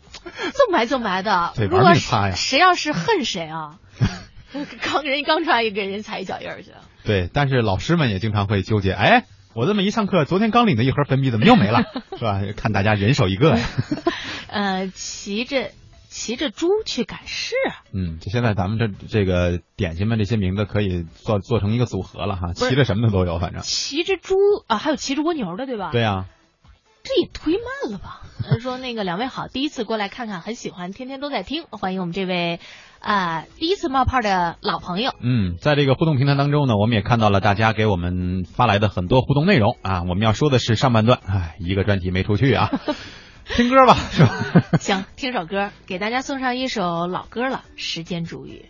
[0.72, 1.54] 白锃白的。
[1.56, 3.78] 对如果玩命擦呀谁要是恨谁啊，
[4.82, 6.72] 刚人刚出来也给人踩一脚印儿去。
[7.04, 11.84] 对，但是老师们也经常会纠结，哎，我这么一上课，昨天刚领的一盒粉笔怎么又没了，
[12.18, 12.42] 是吧？
[12.56, 13.68] 看大家人手一个呀。
[14.50, 15.72] 呃，骑着
[16.10, 17.56] 骑着猪去赶市，
[17.94, 23.62] 嗯，就现在咱们这这个点心们这些名字可以做做成一个组合了哈，骑着什么的都有，反正。
[23.62, 24.36] 骑着猪
[24.68, 25.92] 啊，还有骑着蜗牛的，对吧？
[25.92, 26.26] 对呀、
[27.04, 28.22] 这也忒慢了吧？
[28.50, 32.60] 他说那个两位好，第一次过来看看，很喜欢，天天都在听，欢迎我们这位
[33.00, 35.12] 啊、第一次冒泡的老朋友。
[35.22, 40.04] 嗯，在这个互动平台当中呢，我们也看到了大家给我们发来的很多互动内容啊。
[40.04, 42.72] 我们要说的是上半段，哎，一个专题没出去啊，
[43.56, 44.34] 听歌吧，是吧？
[44.80, 48.66] 行，听首歌，给大家送上一首老歌了，《时间煮雨》。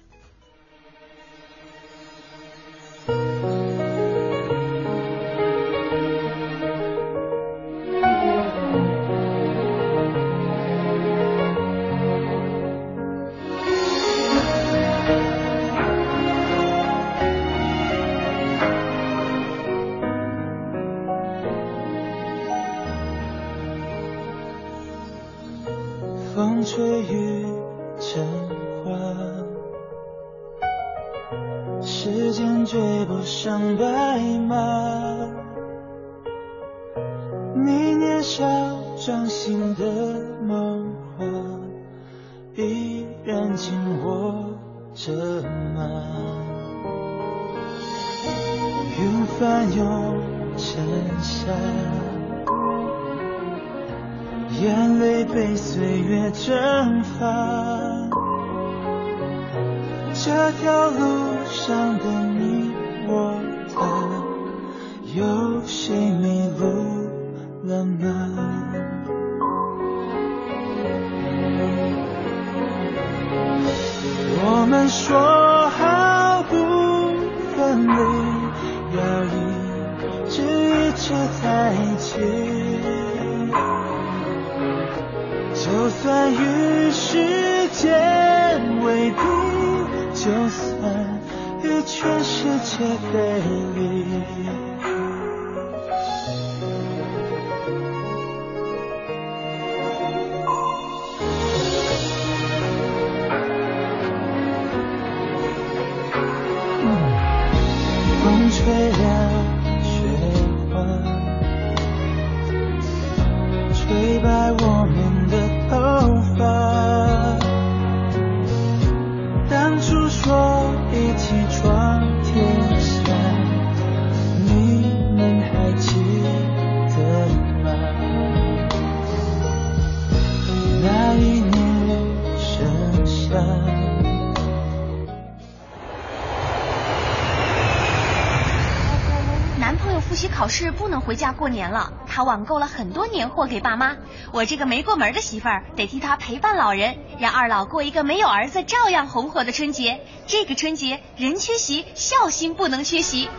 [141.07, 143.95] 回家过年了，他网购了很多年货给爸妈。
[144.33, 150.01] 我这个没过门的媳妇儿得替他陪伴老人，让二老过一个没有儿子照样红火的春节。
[150.25, 153.29] 这个春节人缺席，孝心不能缺席。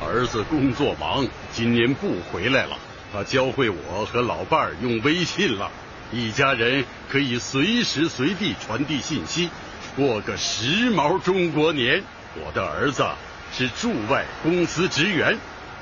[0.00, 2.78] 儿子工作忙，今年不回来了。
[3.12, 5.68] 他教会我和老伴儿用微信了，
[6.12, 9.50] 一家人可以随时随地传递信息，
[9.96, 12.04] 过个时髦中国年。
[12.36, 13.04] 我的儿子
[13.52, 15.36] 是驻外公司职员，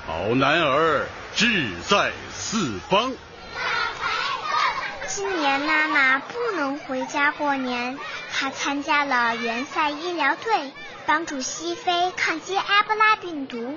[0.07, 3.13] 好男儿志在四方。
[5.09, 7.99] 今年妈妈不能回家过年，
[8.33, 10.73] 她参加了援塞医疗队，
[11.07, 13.77] 帮助西非抗击埃博拉病毒。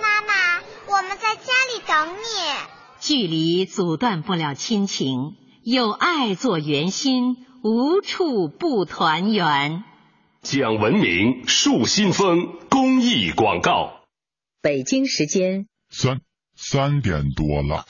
[0.00, 2.24] 妈妈，我们在家里等你。
[2.98, 9.84] 距离阻断不了亲情，有爱做圆心，无处不团圆。
[10.42, 13.92] 讲文明树新风公益广告。
[14.60, 16.20] 北京时间三
[16.56, 17.86] 三点多了。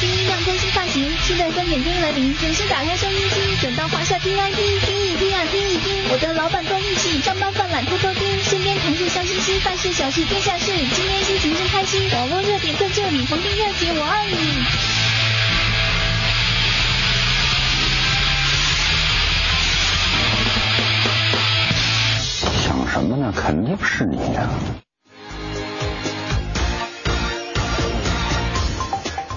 [0.00, 14.89] 新音量更新发行，期待三点钟来临，准时打开收音机，转到华夏听 I P，听一听啊听一听，我的老板多义气，上班犯懒偷偷听，身边同事笑嘻嘻，办事小事天下事，今天心情真开心，网络热点在这里，黄金热姐我爱你。
[22.92, 23.32] 什么呢？
[23.32, 24.50] 肯定是你呀！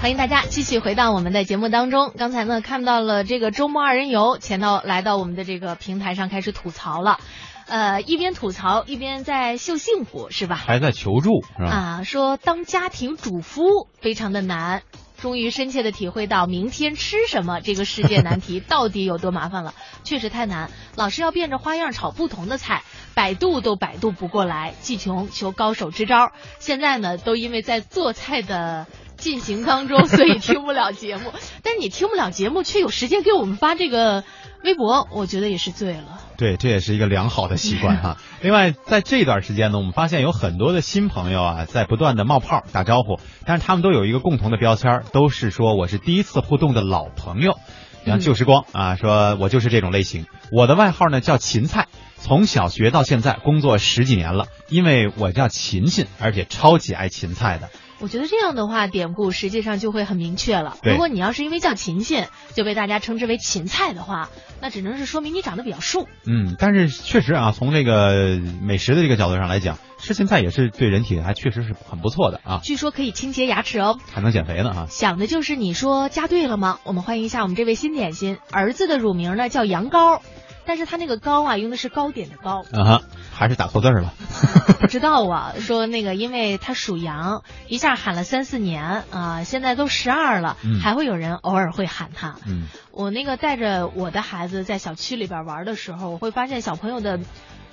[0.02, 2.12] 欢迎大家继续回到我们的节目当中。
[2.18, 7.20] 刚才呢，看到了这个周末二人游，前到来到我们的这个平台上开始吐槽了，
[7.68, 10.56] 呃，一边吐槽一边在秀幸福，是吧？
[10.56, 11.70] 还在求助，是吧？
[11.70, 14.82] 啊，说当家庭主夫非常的难。
[15.24, 22.84] 终于深切的体会到明天吃什么这个世界难题到底有多麻烦了， 确实太难，老师要变着花样炒不同的菜，
[23.16, 26.34] 百度都百度不过来，季琼求高手支招。
[26.60, 31.32] 现在呢，都因为在做菜的进行当中， 所以听不了节目。
[31.64, 34.26] 但是你听不了节目，却有时间给我们发这个
[34.64, 36.22] 微博，我觉得也是醉了。
[36.38, 38.18] 对，这也是一个良好的习惯哈。
[38.42, 47.60] 另外，在这段时间呢，我们发现有很多的新朋友啊，在不断的冒泡打招呼，但是他们都有一个共同的标签，都是说我是第一次互动的老朋友。
[48.06, 50.26] 像旧时光啊，说我就是这种类型。
[50.52, 57.70] 我的外号呢叫芹菜，从小学到现在工作十几年了，因为我叫芹芹，而且超级爱芹菜的。
[58.00, 60.78] 我觉得这样的话，典故实际上就会很明确了。
[60.84, 64.30] 如果你要是因为叫芹芹就被大家称之为芹菜的话，
[64.62, 66.08] 那只能是说明你长得比较瘦。
[66.28, 72.60] 嗯，但是确实啊，从这个美食的这个角度上来讲，吃芹菜也是对人体还确实是很不错的啊。
[72.64, 74.88] 据说可以清洁牙齿哦，还能减肥呢啊。
[74.90, 76.80] 想的就是你说加对了吗？
[76.84, 80.20] 我们欢迎一下我们这位新点心，儿子的乳名呢叫羊羔。
[80.66, 84.14] 但是他那个糕啊，用的是糕点的糕啊，还是打错字了？
[84.80, 92.36] 不知道啊，说那个因为他属羊，一下喊了三四年啊，现在都十二了，还会有人偶尔会喊他。
[92.46, 97.20] 嗯，我那个带着我的孩子在小区里边玩的时候，我会发现小朋友的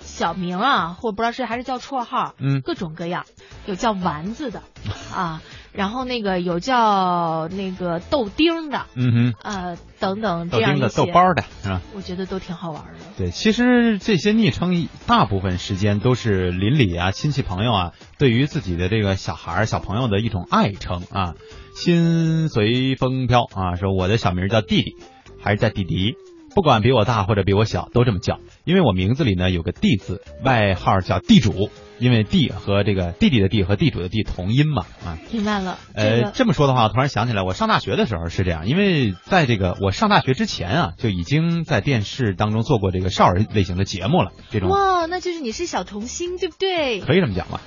[0.01, 3.25] 小名啊，或不知道是还是叫绰号，嗯，各种各样，
[3.67, 4.63] 有叫丸子的
[5.15, 5.41] 啊。
[5.73, 11.81] 然后那个有叫那个豆丁的，嗯哼，呃，等等这样一些豆包的，是吧？
[11.95, 12.91] 我觉得都挺好玩的。
[13.17, 21.35] 对，其实这些昵称大部分时间都是邻里啊、亲戚朋友啊，对于自己的这个小孩、小朋友的一种爱称啊。
[21.73, 24.97] 心随风飘啊，说我的小名叫弟弟，
[25.41, 26.15] 还是叫弟弟，
[26.55, 31.71] 不管比我大或者比我小，都这么叫，因为我名字里呢有个弟字，外号叫地主。
[32.01, 35.79] 因为地和这个弟弟的弟和地主的地同音嘛啊，明白了。
[35.95, 44.33] 呃，这么说的话，我突然想起来，我上大学的时候是这样，因为在这个我上大学之前啊，就已经在电视当中做过这个少儿类型的节目了。
[44.51, 47.01] 这种哇，那就是你是小童星，对不对？
[47.01, 47.61] 可以这么讲吧。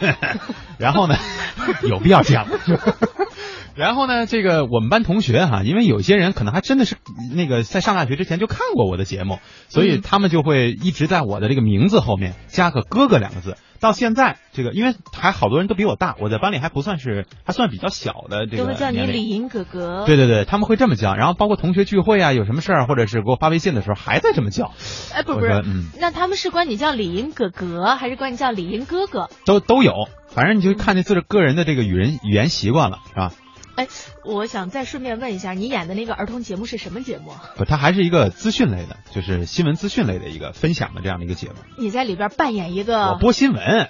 [0.78, 1.16] 然后呢，
[1.88, 2.46] 有必要这样。
[3.76, 6.96] 然后呢，这个我们班同学哈，因为有些人可能还真的是
[7.34, 9.38] 那个在上大学之前就看过我的节目，
[9.68, 13.56] 所以他们就会一直在我的这个名字后面加个哥哥两个字。
[13.78, 18.64] 到现在这个，因为还好多人都比我大，我在班里还不算是还算比较小的这个。
[18.64, 20.04] 都会叫你李莹哥哥。
[20.04, 21.14] 对对对，他们会这么叫。
[21.14, 24.72] 然后包括同学聚会啊，有什么事儿或者是给我发微信的时候，还在这么叫。
[25.14, 25.62] 哎，不是不是，
[25.98, 29.30] 那他们是管你叫李莹哥哥，还是管你叫李莹哥哥？
[29.46, 33.32] 都都有，反正你就看这个人的这个语人语言习惯了，是吧？
[33.80, 33.88] 哎，
[34.26, 37.32] 我想再顺便问一下，你演的那个儿童节目是什么节目？
[37.56, 41.54] 不，它还是一个资讯类的，就是新闻资讯类的一个分享的这样的一个节目。
[41.78, 43.88] 你在里边扮演一个我播新闻，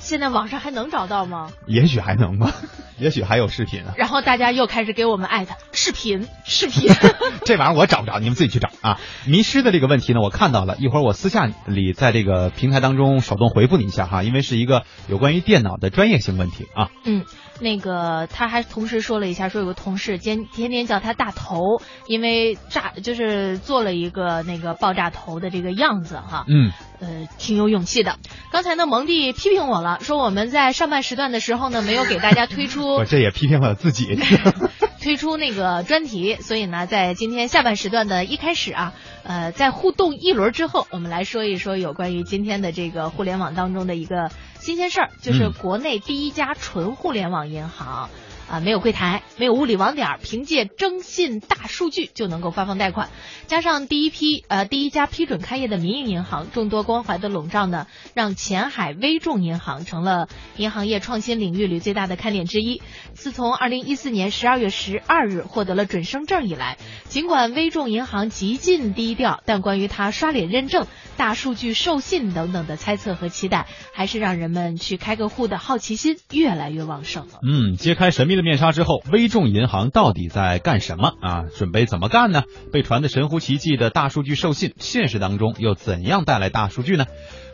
[0.00, 1.52] 现在网上还能找到吗？
[1.68, 2.52] 也许还能吧，
[2.98, 3.94] 也许还有视频啊。
[3.96, 6.92] 然后大家又开始给我们艾特视频，视频。
[7.46, 8.98] 这玩意儿我找不着，你们自己去找啊。
[9.26, 16.90] 迷失的这个问题呢，我看到了一会儿我私下里在这个平台当中手动回复你一下哈，因为是一个有关于电脑的专业性问题啊。
[17.04, 17.24] 嗯，
[17.60, 26.44] 那个他还同时说了一下，说有个同事天天天叫他大头，因为炸就是做了一个那个爆炸头的这个样子哈。
[26.48, 26.70] 嗯。
[27.00, 28.18] 呃，挺有勇气的。
[28.52, 32.94] 刚才呢，蒙蒂批评我了，说我们在上半时段的时候呢，没有给大家推出。
[32.94, 34.16] 我这也批评了自己。
[35.02, 38.94] 推出那个专题，所以呢，在今天下半时段的一开始啊，
[39.24, 44.30] 呃，在互动一轮之后，我们来说一说有关于今天的这个互联网当中的一个
[44.62, 48.08] 新鲜事儿，就是国内第一家纯互联网银行。
[48.52, 53.08] 啊，没有柜台，没有物理网点，凭借征信大数据就能够发放贷款，
[53.46, 60.28] 加上第一批呃第一家批准开业的民营银行，众多关怀的笼罩呢，让前海微众银行成了
[60.58, 62.82] 银行业创新领域里最大的看点之一。
[63.14, 66.76] 自从二零一四年十二月十二日获得了准生证以来，
[67.08, 70.86] 尽管微众银行极尽低调，但关于它刷脸认证、
[71.16, 77.40] 大数据授信等等的猜测和期待，还是让人们去开个户的好奇心越来越旺盛了。
[77.42, 78.41] 嗯，揭开神秘的。
[78.42, 81.44] 面纱之后，微众银行到底在干什么啊？
[81.56, 82.42] 准备怎么干呢？
[82.72, 87.06] 被传的神乎其技的大数据授信，现实当中又怎样带来大数据呢？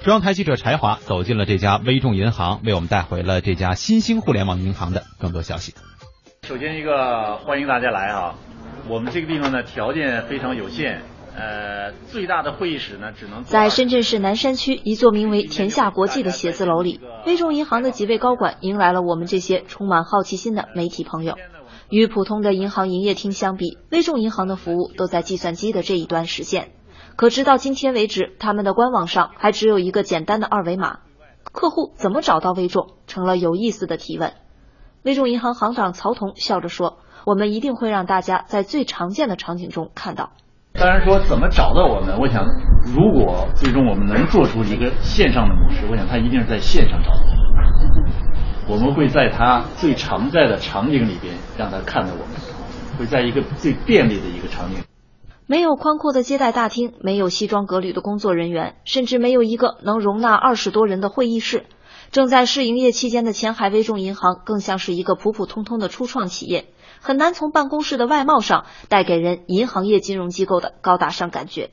[0.02, 5.74] 中央台记者柴华走进了这家微众银行，为我们带回了这家新兴互联网银行的更多消息。
[6.42, 8.34] 首先，一个欢迎大家来啊！
[8.88, 11.02] 我们这个地方呢，条件非常有限。
[11.40, 21.36] 呃，最大的会议室呢，只能在深圳市南山区一座名为“田下国际”的写字楼里，微众银行的几位高管迎来了我们这些充满好奇心的媒体朋友。
[21.90, 26.72] 与普通的银行营业厅相比，微众银行的服务都在计算机的这一端实现。
[27.14, 30.98] 可直到今天为止，他们的官网上还只有一个简单的二维码，
[31.52, 34.32] 客户怎么找到微众，成了有意思的提问。
[35.04, 40.32] 微众银行行长曹彤笑着说：“我们一定会让大家在最常见的场景中看到。”
[40.78, 42.18] 当然说怎么找到我们？
[42.20, 42.46] 我想，
[42.94, 47.18] 如果最终我们能做出一个线上的模式，我想他一定是在线上找到。
[48.68, 52.36] 我们会在他最常在的场景里边让他看到我们，
[52.98, 54.84] 会在一个最便利的一个场景。
[55.46, 61.64] 没有宽阔的接待大厅，没有西装革履的工作人员，甚至没有一个能容纳二十多人的会议室。
[62.10, 66.66] 正在试营业期间的前海微众银行，更像是一个普普通通的初创企业。
[67.00, 71.70] 很难从办公室的外貌上带给人银行业金融机构的高大上感觉。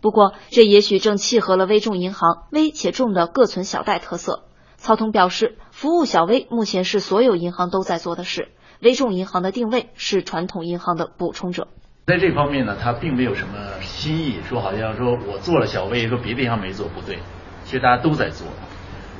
[0.00, 4.44] 不过，这也许正契合了微众银行微且重的各存小贷特色。
[4.76, 8.50] 曹彤表示，服务小微目前是所有银行都在做的事。
[8.80, 11.66] 微众银行的定位是传统银行的补充者。
[12.06, 17.18] 在这方面呢，他并没有什么新意，说好像说我做了小微，说别的银行没做，不对，
[17.64, 18.46] 其实大家都在做。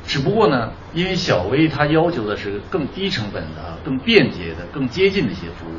[0.09, 5.75] 只不过呢，因为小微它要求的是更低成本的、更便捷的、更接近的一些服务，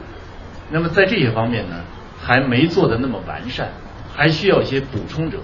[0.69, 1.77] 那么在这些方面呢，
[2.21, 3.69] 还没做的那么完善，
[4.15, 5.39] 还需要一些补充者。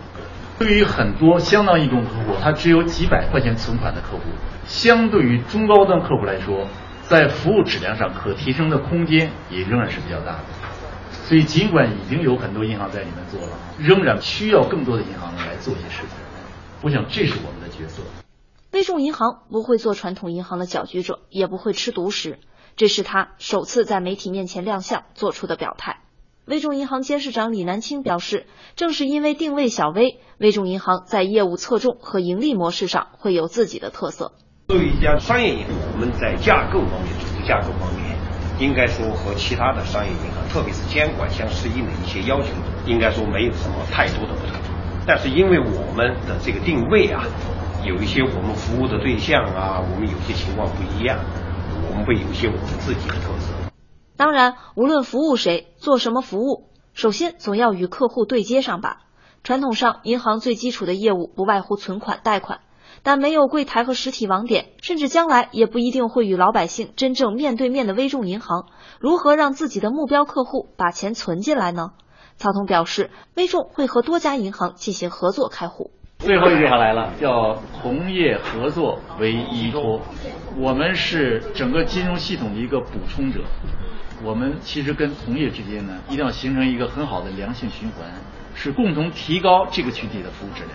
[0.60, 4.24] 对于很多相当一众客户，他只有几百块钱存款的客户，
[4.68, 6.68] 相对于中高端客户来说，
[7.02, 10.46] 在服务质量上可提升的空间也仍然是比较大的。
[11.28, 16.10] 所以，尽管已经有很多银行在里面做了，仍然需要更多的银行来做一些事情。
[16.82, 18.04] 我想，这是我们的角色。
[18.76, 22.39] 微众银行不会做传统银行的搅局者，也不会吃独食，
[22.76, 26.01] 这是他首次在媒体面前亮相做出的表态。
[26.43, 34.34] 微众银行监事长李南青表示，正是因为定位小微，微众银行在业务侧重和盈利模式上会有自己的特色。
[34.67, 38.17] 作为一家商业银行，我们在架构方面、组织架构方面，
[38.59, 42.49] 应该说和其他的商业银行，特别是监管相适应的一些要求，
[42.86, 44.59] 应该说没有什么太多的不同。
[45.07, 47.23] 但是因为我们的这个定位啊。
[47.86, 51.20] 有一些我们服务的对象啊，我们有些情况不一样，
[51.88, 53.54] 我们会有一些我们自己的特色。
[54.18, 59.02] 当然，无论服务谁，做什么服务，首先总要与客户对接上吧。
[59.44, 62.62] 传统上，银行最基础的业务不外乎存款、贷款，
[63.04, 68.66] 但没有柜台和实体网点，甚至将来也不一定会与老百姓真正面对面的微众银行，
[69.00, 71.92] 如何让自己的目标客户把钱存进来呢？
[72.38, 75.92] 曹彤表示，微众会和多家银行进行合作开户。
[76.20, 80.01] 最后一句话来了，叫同业合作为依托。
[80.57, 83.41] 我们是整个金融系统的一个补充者。
[84.24, 88.09] 我们其实跟同业之间呢，一定要形成一个很好的良性循环，
[88.55, 90.74] 是共同提高这个群体的服务质量。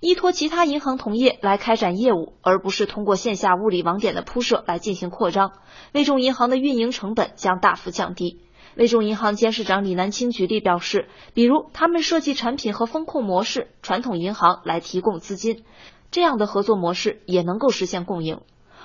[0.00, 5.52] 依托其他银行同业来开展业务，而不是通过线下物理网点的铺设来进行扩张，
[5.94, 8.40] 微众银行的运营成本将大幅降低。
[8.76, 15.64] 微众银行监事长李南青举例表示，比如他们设计产品和风控模式，传统银行来提供资金，
[16.10, 18.42] 这样的合作模式也能够实现共赢，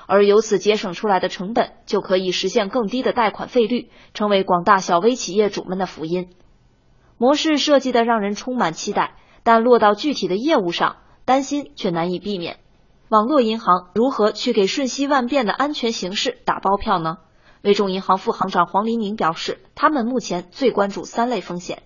[0.07, 6.29] 而由此节省出来的成本就可以实现更低的贷款费率，成为广大小微企业主们的福音。
[7.17, 12.59] 模式设计的让人充满期待，但落到具体的业务上，担心却难以避免。
[13.09, 17.17] 网络银行如何去给瞬息万变的安全形势打包票呢？
[17.63, 21.83] 微众银行副行长黄黎明表示，他们目前最关注三类风险。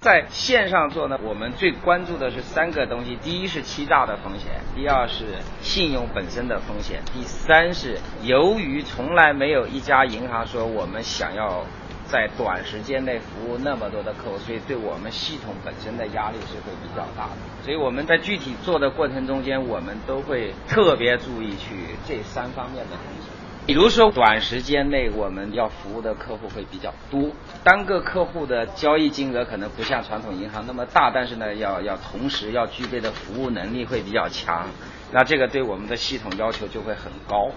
[0.00, 11.64] 在线上做呢，我们最关注的是三个东西：第一是欺诈的风险，第二是信用本身的风险，第三是由于从来没有一家银行说我们想要
[12.04, 17.38] 在短时间内服务那么多的客户，所以对我们系统本身的压力是会比较大的。
[17.64, 23.23] 所以我们在具体做的过程中间，我们都会特别注意去这三方面的风险。
[23.66, 27.30] 比如说，短时间内我们要服务的客户会比较多，
[27.62, 34.68] 单个客户的交易金额可能不像传统银行那么大，但是呢，要要同时要具备的服务能力会比较强，
[35.12, 37.52] 那这个对我们的系统要求就会很高。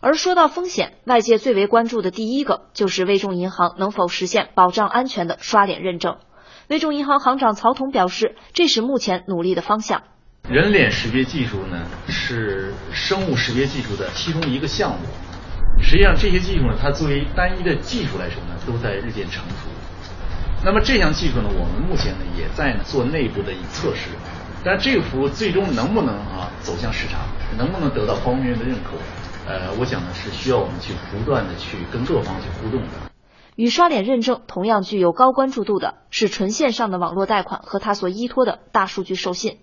[0.00, 6.18] 而说到风险，外界最为关注的第一个就是微众银行能否实现保障安全的刷脸认证。
[6.68, 10.02] 微众银行行长曹彤表示，这是目前努力的方向。
[10.48, 11.78] 人脸识别技术呢，
[12.08, 15.06] 是生物识别技术的其中一个项目。
[15.82, 19.68] 实际上，这些技术呢，它作为单一的技术来说呢，都在日渐成熟。
[20.64, 24.10] 那么这项技术呢，我们目前呢也在做内部的一测试。
[24.62, 27.20] 但这个服务最终能不能啊走向市场，
[27.56, 28.90] 能不能得到方面的认可，
[29.48, 33.10] 呃，我想呢是需要我们去不断的去跟各方去互动的。
[33.56, 39.60] 与刷脸认证同样具有高关注度的是纯线上的网络贷款和它所依托的大数据授信。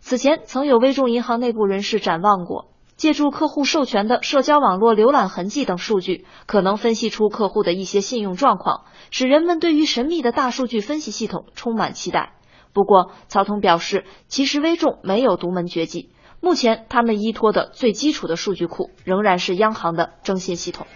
[0.00, 2.69] 此前曾有微众银行内部人士展望过。
[3.00, 12.34] 借助客户授权的社交网络浏览痕迹等数据，可能分析出客户的一些信用状况，使人们对于神秘的大数据分析系统充满期待。
[12.74, 16.10] 不过，曹彤表示，其实微众没有独门绝技，
[16.42, 20.86] 目前他们依托的最基础的数据库仍然是央行的征信系统。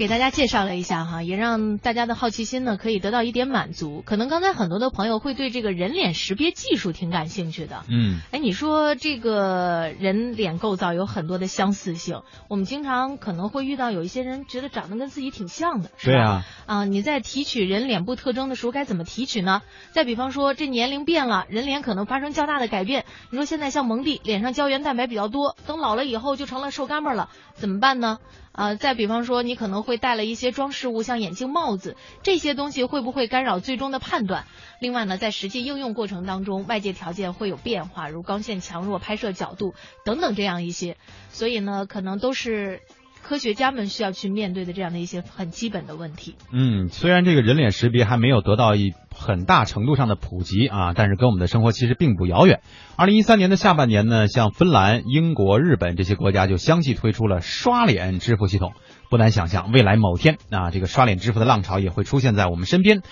[0.00, 4.02] 给大家介绍了一下哈，也让大家的好奇心呢可以得到一点满足。
[4.06, 7.84] 可能刚才很多的朋友会对这个人脸识别技术挺感兴趣的。
[7.86, 16.12] 嗯，哎，你说这个人脸构造有很多的相似性，我们经常可能会遇到有一些人觉得长得跟自己挺像的，是吧？
[16.12, 16.44] 对啊。
[16.64, 19.60] 啊，你在提取人脸部特征的时候该怎么提取呢？
[19.90, 23.04] 再比方说，这年龄变了，人脸可能发生较大的改变。
[23.28, 28.16] 你说现在像蒙蒂，脸上胶原蛋白比较多，等老了以后就成了瘦干巴了，怎么办呢？
[28.52, 34.46] 呃，再比方说，你可能会戴了一些装饰物，像眼镜、帽子，这些东西会不会干扰最终的判断？
[34.80, 39.74] 另外呢，在实际应用过程当中，外界条件会有变化，如光线强弱、拍摄角度
[40.04, 40.96] 等等这样一些，
[41.30, 42.82] 所以呢，可能都是
[43.22, 46.34] 科学家们需要去面对的这样的一些很基本的问题。
[46.52, 52.60] 嗯，虽然这个人脸识别还没有得到一很大程度上的普及啊，但是跟我们的生活其实并不遥远。
[52.96, 58.72] 二零一三年的下半年呢，像芬兰、英国、日本这些国家就相继推出了刷脸支付系统。
[59.10, 63.02] 不难想象，未来某天啊，这个刷脸支付的浪潮也会出现在我们身边。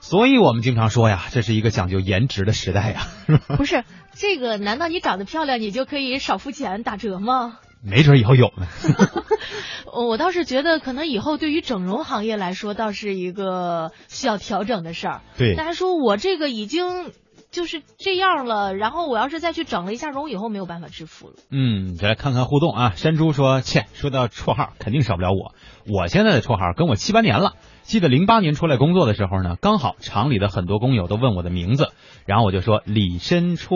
[0.00, 3.06] 所以我们经常说呀，这是一个讲究颜值的时代呀。
[3.56, 3.82] 不是
[4.14, 4.56] 这个？
[4.56, 7.58] 难道你长得漂亮，你就可以少付钱打折吗？
[7.82, 8.66] 没准以后有呢。
[9.92, 15.20] 我倒是觉得，可能以后对于整容行业来说，倒是一个需要调整的事儿。
[15.36, 17.10] 对，大家说我这个已经
[17.50, 21.34] 就是这样了，然后我要是再去整了一下容，以后没有办法支付了。
[21.50, 22.92] 嗯，再来看看互动啊。
[22.94, 25.54] 山猪说：“切，说到绰号，肯定少不了我。
[25.90, 27.54] 我现在的绰号跟我七八年了。
[27.82, 31.88] 记得零八年出来工作的时候呢，刚好厂里的很多工友都问我的名字，
[32.26, 33.74] 然后我就说李申初，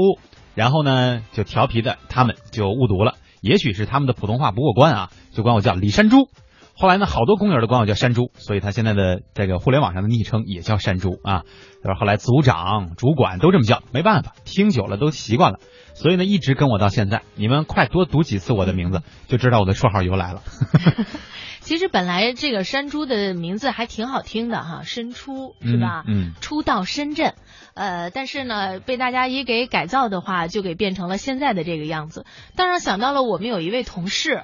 [0.55, 6.28] 然后呢就调皮的他们就误读了。”也许是他们的普通话不过关啊，就管我叫李山猪。
[6.74, 11.43] 后来呢，好多工友都管我叫山猪，所以他现在的这个互联网上的昵称也叫山猪啊。
[11.82, 15.59] 然后后来组长、主管都这么叫，没办法，听久了都习惯了，
[15.95, 17.22] 所以呢一直跟我到现在。
[17.34, 20.43] 你们快多读几次我的名字，就知道我的绰号由来了。
[21.63, 26.05] 其实本来这个山猪的名字还挺好听的哈，深出是吧？
[26.07, 27.35] 嗯，出到深圳，
[27.75, 32.27] 呃，但是呢，被大家一给改造的话，就给变成了现在的这个样子。
[32.57, 34.43] 当然想到了我们有一位同事，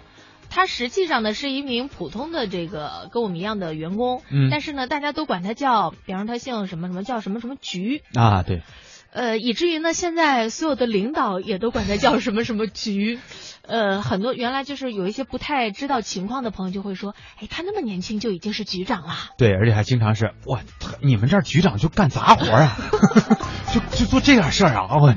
[0.48, 8.62] 他实际上呢是一名普通的这个跟我们一样的员工，嗯，但是呢，大家都管他叫，比方说他姓什么什么，叫什么什么局啊，对，
[9.12, 13.18] 呃，以至于呢，现在所有的领导也都管他叫什么什么局。
[13.68, 19.12] 呃，很多原来就是有一些不太知道情况的朋友就会说，哎，他那么年轻就已经是局长了。
[19.36, 20.60] 对，而且还经常是哇，
[21.02, 22.78] 你们这儿局长就干杂活啊，
[23.74, 25.14] 就就做这点事儿啊，我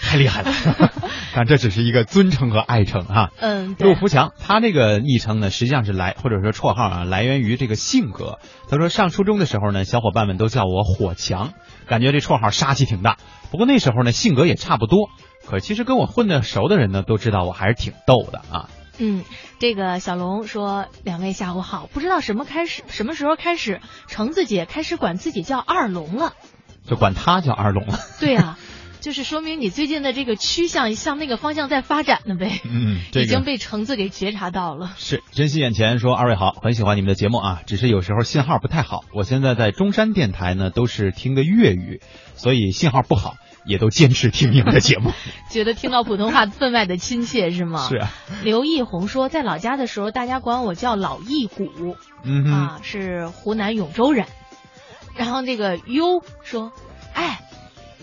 [0.00, 0.52] 太厉害了。
[1.36, 3.30] 但这只是一个尊称和爱称哈。
[3.38, 8.40] 嗯，陆福强，他这个昵称呢，实际上是来或者说绰号啊，来源于这个性格。
[8.68, 11.52] 他说上初中的时候呢，小伙伴们都叫我火强，
[11.88, 13.16] 感觉这绰号杀气挺大。
[13.50, 15.10] 不过那时候呢，性格也差不多。
[15.46, 18.68] 可其实跟我混的熟的人呢，都知道我还是挺逗的啊。
[18.98, 19.24] 嗯，
[19.58, 26.32] 这个小龙说：“两位下午好，不知道什么开始，什么时候开始，橙子姐开始管自己叫二龙了，
[26.86, 27.98] 就管他叫二龙了。
[28.20, 28.56] 对呀、
[29.04, 32.62] 就是说明你最近的这个趋向向那个方向在发展呢呗。
[32.64, 34.94] 嗯，这个已经被橙子给觉察到了。
[34.96, 39.04] 是珍惜眼前说二位好，很喜欢你们的节目啊，只是有时候信号不太好。
[39.12, 42.00] 我现在在中山电台呢，都是听的粤语，
[42.34, 43.34] 所以信号不好，
[43.66, 45.12] 也都坚持听你们的节目。
[45.52, 47.86] 觉得听到普通话分外的亲切是吗？
[47.86, 48.10] 是啊。
[48.42, 51.94] 刘义红说，在老家的时候，大家管我叫老义谷，
[52.24, 54.24] 嗯，啊，是湖南永州人。
[55.14, 56.72] 然后那个优说，
[57.12, 57.40] 哎，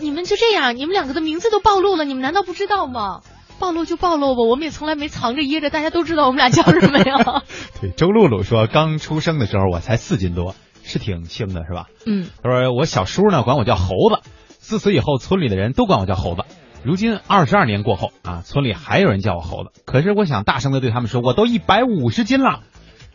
[0.02, 3.20] 你们就这样，你们两个的名字都暴露了，你们难道不知道吗？
[3.58, 7.42] 暴露就暴露吧，我们也从来没藏着掖着，大家都知道我们俩叫什么呀。
[7.80, 11.86] 对，周露露说，刚出生的时候我才四斤多，是挺轻的，是吧？
[12.04, 14.28] 嗯，他说我小叔呢管我叫猴子，
[14.58, 16.42] 自此以后村里的人都管我叫猴子。
[16.82, 22.62] 如今二十二年过后啊，村里还有人叫我猴子，可是我想大声的对他们说，我都一百五十斤了。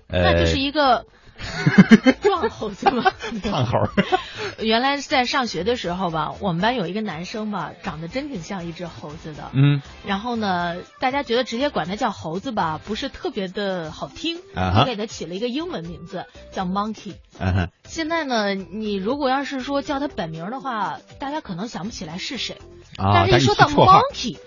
[0.08, 1.06] 呃，那就是一个
[2.22, 3.12] 壮猴子吗？
[3.44, 3.78] 胖猴。
[4.60, 9.52] 原来在上学的时候吧，我们班有一个男生吧，长得真挺像一只猴子的。
[9.54, 9.82] 嗯。
[10.06, 17.16] 然后呢，大家觉得直接管他叫猴子吧，不是特别的好听，啊哈就给他起了一个英文名字叫 Monkey。
[17.40, 22.58] 嗯哼，现在呢，你如果要是说叫他本名的话，大家可能想不起来是谁。
[22.98, 24.38] 啊，但是一说到 Monkey，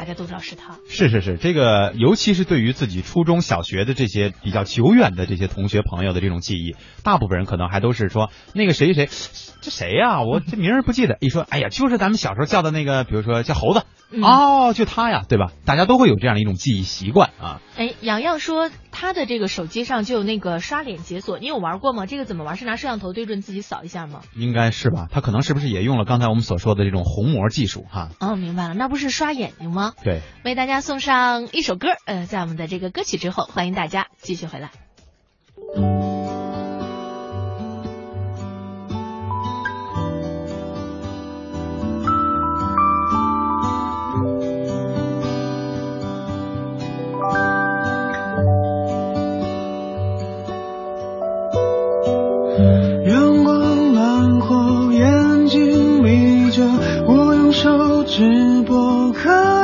[0.00, 0.78] 大家都知道是他。
[0.88, 6.74] 是是是，这个尤其是对于自己初中小学的这些比较久远的这些同学朋友的这种记忆，
[7.04, 11.18] 大部分人可能还都是说那个谁谁谁，这谁呀、我这名儿不记得。
[11.20, 15.52] 一说，哎呀，就是咱们小时候叫的那个，比如说叫猴子，嗯哦，就他呀，对吧？
[15.66, 17.60] 大家都会有这样的一种记忆习惯啊。
[17.76, 22.06] 哎，洋洋说他的这个手机上就有那个刷脸解锁，你有玩过吗？
[22.06, 22.56] 这个怎么玩？
[22.56, 24.22] 是拿摄像头对准自己扫一下吗？
[24.34, 25.08] 应该是吧？
[25.10, 28.08] 他可能是不是也用了刚才我们所说的这种虹膜技术哈？
[28.18, 29.89] 哦，明白了，那不是刷眼睛吗？
[30.02, 34.70] 对，为大家送上一首歌，呃，在我们的这个歌曲之后，欢迎大家继续回来。
[53.06, 56.64] 阳光暖和，眼睛眯着，
[57.06, 59.59] 我用手指拨开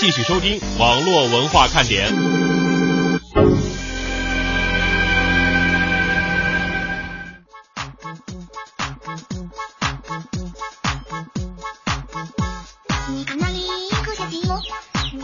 [0.00, 2.08] 继续收听网络文化看点。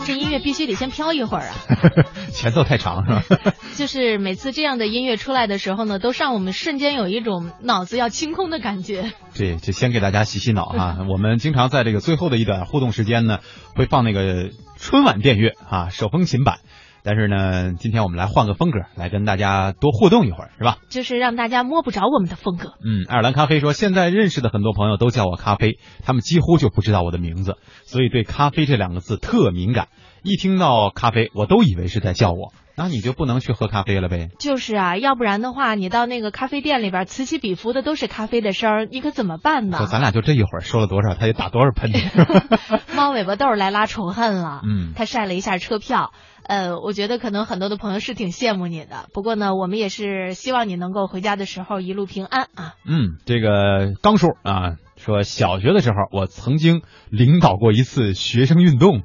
[0.05, 1.55] 这音乐必须得先飘一会儿啊！
[2.31, 3.53] 前奏太长是吧？
[3.75, 9.11] 就是每次这样的音乐出来的时候呢，都让我们瞬间有一种脑子要清空的感觉。
[9.35, 10.99] 对，就先给大家洗洗脑哈。
[11.09, 13.39] 我们经常在这个最后的一段互动时间呢，
[13.75, 16.59] 会放那个春晚电乐啊，手风琴版。
[17.03, 20.77] 但是呢，今天我们来换个风格，来跟大家多互动一会儿，是吧？
[20.89, 22.73] 就是让大家摸不着我们的风格。
[22.83, 27.55] 嗯，爱尔兰咖啡说，现在认识的很多朋友都叫我咖啡，他们几乎就不知道我的名字，
[27.85, 29.87] 所以对咖啡这两个字特敏感。
[30.21, 34.29] 一听到咖啡，我都以为是在叫我，那你就不能去喝咖啡了呗？
[34.39, 39.79] 就是啊，要不然的话，你到那个咖啡店里边，此起彼伏的都是咖啡的声儿，你可怎么办呢？
[39.79, 41.97] 说咱俩就这一会儿说了多少，他就打多少喷嚏。
[42.95, 46.13] 猫尾巴豆来拉仇恨了，嗯，他晒了一下车票。
[46.43, 52.75] 呃，我觉得可能很多的朋友是挺羡慕你的，不过呢，我们也是希望你能够回家的时候一路平安啊。
[52.85, 59.01] 嗯，这个刚叔啊说，小学的时候我曾经领导过一次学生运动。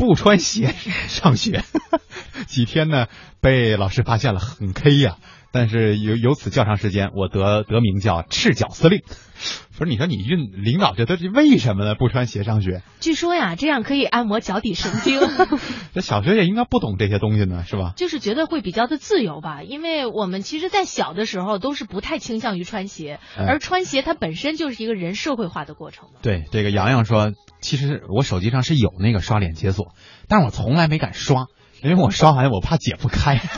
[0.00, 0.74] 不穿鞋
[1.08, 1.62] 上学，
[2.48, 3.06] 几天呢
[3.42, 5.18] 被老师发现了，很 K 呀、
[5.52, 9.02] 但是由由此较长时间，我得得名叫赤脚司令。
[9.78, 11.94] 不是你说你运领导这都是为什么呢？
[11.94, 12.82] 不穿鞋上学？
[13.00, 15.18] 据说呀，这样可以按摩脚底神经。
[15.94, 17.94] 这小学也应该不懂这些东西呢，是吧？
[17.96, 26.10] 就是觉得会比较的自由吧，因为我们其实，在小的时候都是不太倾向于穿鞋，哎、而穿鞋它本身就是一个人社会化的过程。
[26.20, 27.32] 对，这个洋洋说，
[27.62, 29.94] 其实我手机上是有那个刷脸解锁，
[30.28, 31.46] 但是我从来没敢刷，
[31.82, 33.40] 因为我刷完我怕解不开。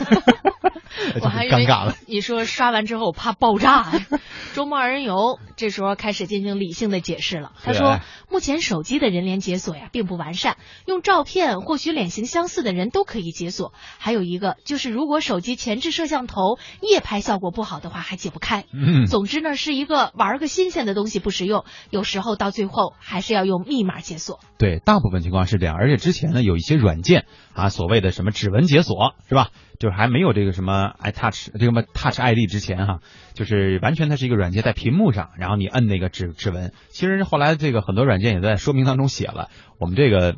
[1.21, 1.95] 我还尴尬了。
[2.07, 3.91] 你说刷完之后我怕爆炸。
[4.53, 7.51] 周末二人游这时候开始进行理性的解释了。
[7.63, 13.73] 他说，目前手机的人脸解锁呀并不完善，用照片或许脸型相似的人都可以解锁。
[13.97, 18.65] 还有一个就是，如果手机前置摄像头夜拍效果不好的话，还解不开。
[18.71, 19.07] 嗯。
[19.07, 24.39] 总之呢，是一个玩个新鲜的东西不实用，有时候到最后还是要用密码解锁。
[24.59, 25.75] 对，大部分情况是这样。
[25.75, 29.49] 而且之前呢，有一些软件啊，所谓的什么指纹解锁，是吧？
[29.83, 33.01] 就是还没有这个什么 iTouch 这个么 Touch ID 之前哈，
[33.33, 36.71] 就是完全它是一个软件在屏幕上，然后你摁那个指指纹。
[36.87, 39.49] 其实后来这个很多软件也在说明当中写了，
[39.81, 40.37] 我们这个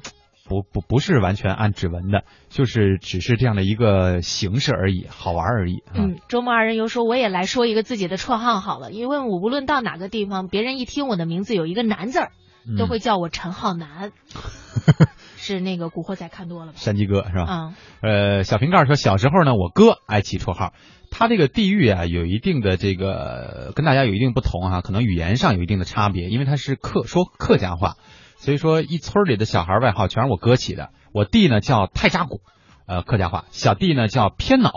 [0.50, 5.84] 不不不是完全按指纹的，就是只是这样的一个形式而已，好玩而已。
[5.94, 12.32] 嗯，周末二人游说我也来说一个自己的绰号好了，因为我无论到哪个地方，别人一听我的名字有一个男字儿，
[12.78, 14.12] 都会叫我陈浩南。
[15.38, 16.78] 是那个《古惑仔》看多了吧？
[16.78, 17.46] 山鸡哥是吧？
[17.48, 17.74] 嗯。
[18.02, 20.74] 呃，小瓶盖说，小时候呢，我哥爱起绰号，
[21.12, 27.98] 他这个地域啊，有一定的这个跟大家有一定不同哈、啊，可能语言上有一定的差别，因为他是客说客家话，
[28.38, 30.90] 所以说一村里的小孩外号全是我哥起的。
[31.14, 32.42] 我弟呢叫太扎古，
[32.88, 34.72] 呃，客家话；小弟呢叫偏脑，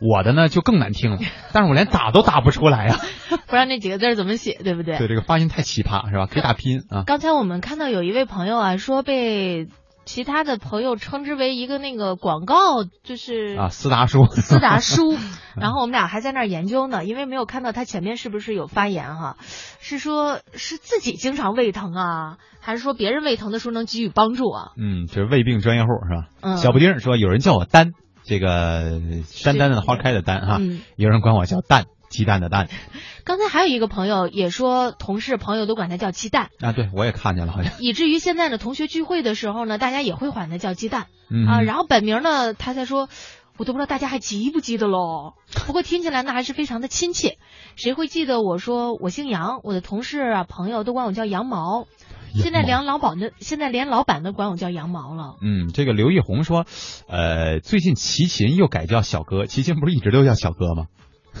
[0.00, 1.18] 我的呢就更难听了，
[1.52, 3.00] 但是我连打都打不出来呀、啊，
[3.46, 4.98] 不知道那几个字怎么写，对不对？
[4.98, 6.26] 对，这个发音太奇葩是吧？
[6.26, 7.04] 可以打拼音啊。
[7.06, 9.68] 刚才我们看到有一位朋友啊，说被。
[10.08, 15.16] 其他的朋友称之为一个那个广告，就是啊，斯达叔，斯达叔。
[15.60, 19.36] 然后我们俩还在那儿研究呢，因为没有看到他前面是不是有发言哈，
[19.80, 24.70] 是说是自己经常胃疼啊，还是说别人胃疼的时候能给予帮助啊？
[24.80, 26.28] 嗯，这是胃病专业户是吧？
[26.40, 26.56] 嗯。
[26.56, 27.90] 小布丁说有人叫我丹，
[28.26, 31.86] 这个山丹的花开的丹哈，嗯、有人管我叫蛋。
[32.08, 32.68] 鸡蛋的蛋，
[33.24, 37.72] 刚才还有一个朋友也说，同事朋友都管他叫鸡蛋啊，对我也看见了，好像。
[37.80, 41.60] 以至于现在呢，同学聚会的时候呢，大家也会管他叫鸡蛋、嗯、啊。
[41.62, 43.08] 然后本名呢，他才说，
[43.56, 45.34] 我都不知道大家还记不记得喽。
[45.66, 47.38] 不过听起来呢，还是非常的亲切。
[47.74, 49.58] 谁会记得我说我姓杨？
[49.64, 51.88] 我的同事啊朋友都管我叫羊毛。
[52.34, 55.36] 现在连老板的，现在连老板都管我叫羊毛了。
[55.40, 56.66] 嗯，这个刘一红说，
[57.08, 60.86] 呃，最近齐秦又改叫小哥，齐秦不是一直都叫小哥吗？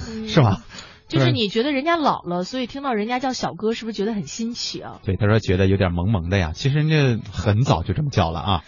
[0.08, 0.58] 嗯、是吗？
[1.08, 5.00] 就是你觉得人家老了，所以听到人家叫小哥，是不是觉得很新奇啊？
[5.04, 6.50] 对，他说觉得有点萌萌的呀。
[6.52, 8.64] 其实人家很早就这么叫了啊。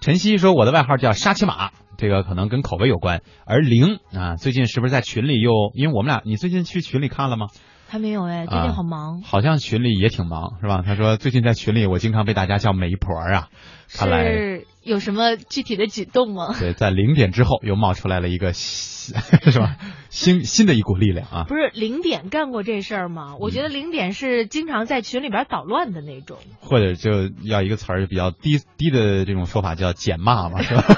[0.00, 3.22] 晨曦说我的外号叫沙琪玛，这个可能跟口味有关。
[3.44, 5.50] 而玲啊，最近是不是在群里又？
[5.74, 7.48] 因为我们俩，你最近去群里看了吗？
[7.92, 9.20] 还没有哎，最近好忙、啊。
[9.22, 10.80] 好像群里也挺忙，是吧？
[10.82, 13.50] 他说最近在群里，我经常被大家叫媒婆啊。
[13.92, 16.56] 看来是有什么具体的举动吗？
[16.58, 18.54] 对，在零点之后又冒出来了一个。
[18.54, 19.12] 是
[19.58, 19.76] 吧？
[20.08, 21.44] 新新的一股力量啊！
[21.46, 23.36] 不是零点干过这事儿吗？
[23.38, 30.82] 我觉得零点是经常在群里边捣乱的那种，或者就要一个词儿比较低低的这种说法叫减骂嘛，是吧？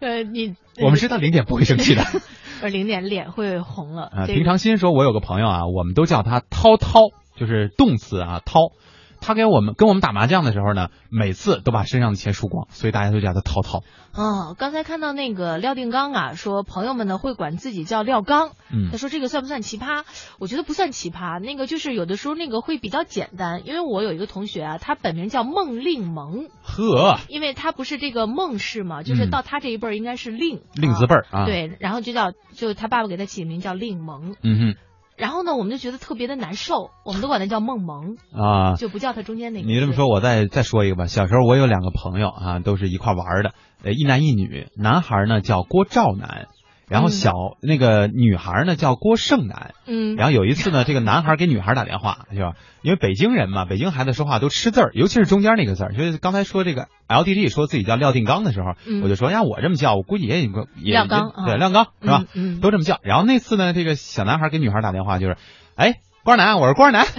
[0.00, 2.04] 呃，你我们知道零点不会生气的，
[2.60, 4.04] 呃，零点脸会红了。
[4.04, 8.72] 啊，平常心说，我有个朋友啊，我们都叫他涛涛，就是动词啊涛。
[9.20, 13.82] 他给我们跟我们打麻将的时候呢，每次都把身上的钱输光，所以大家都叫他涛涛。
[14.14, 18.88] 哦，刚才看到那个廖定刚啊，说朋友们呢会管自己叫廖刚，嗯。
[18.90, 20.04] 他说这个算不算奇葩？
[20.38, 29.30] 我觉得不算奇葩，那个就是有的时候那个会比较简单，因为我有一个同学啊，他本名叫孟令萌，呵，因为他不是这个孟氏嘛，就是嗯。
[29.30, 34.74] 到他这一辈儿应该是令，令字辈儿啊，，对，然后就叫就他爸爸给他起名叫令萌，嗯
[35.18, 39.66] 然后呢我们就觉得特别的难受，我们都管他叫梦萌，啊，就不叫他中间那个。
[39.66, 41.06] 你这么说，我再再说一个吧。
[41.06, 43.52] 小时候我有两个朋友啊，都是一块玩的，
[43.82, 44.68] 呃，一男一女。
[44.76, 46.46] 男孩呢叫郭兆南，
[46.88, 49.74] 然后小、那个女孩呢叫郭胜男。
[49.86, 52.52] 嗯，然后有一次呢， 这个男孩给女孩打电话，是吧？
[52.82, 55.92] 因为北京人嘛，北京孩子说话都吃字儿，尤其是中间那个字儿。
[55.92, 62.24] 就是刚才说这个 LDD 说自己叫廖定刚的时候，嗯我就说呀，我这么叫，我估计也也也廖刚对，啊廖刚是吧？
[62.34, 62.98] 嗯嗯都这么叫。
[63.02, 65.36] 然后那次呢，这个小男孩给女孩打电话，就是，
[65.74, 67.06] 哎，官男，我是官南。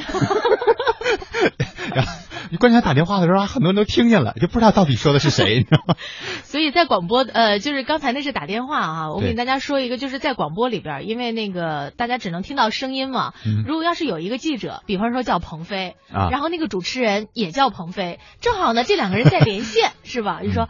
[1.95, 2.11] 然后
[2.57, 5.95] 关键他打电话的时候，很多人都听见了，就不知道到底说的是谁，你知道吗？
[6.43, 13.33] 所以在广播呃，就是刚才那是打电话啊，我给大家说一个，就是在广播里边，因为那个大家只能听到声音嘛。
[13.45, 20.41] 嗯如果要是有一个记者，比方说叫鹏飞，啊然后那个主持人也叫鹏飞，正好呢这两个人在连线， 是吧？
[20.43, 20.69] 就说。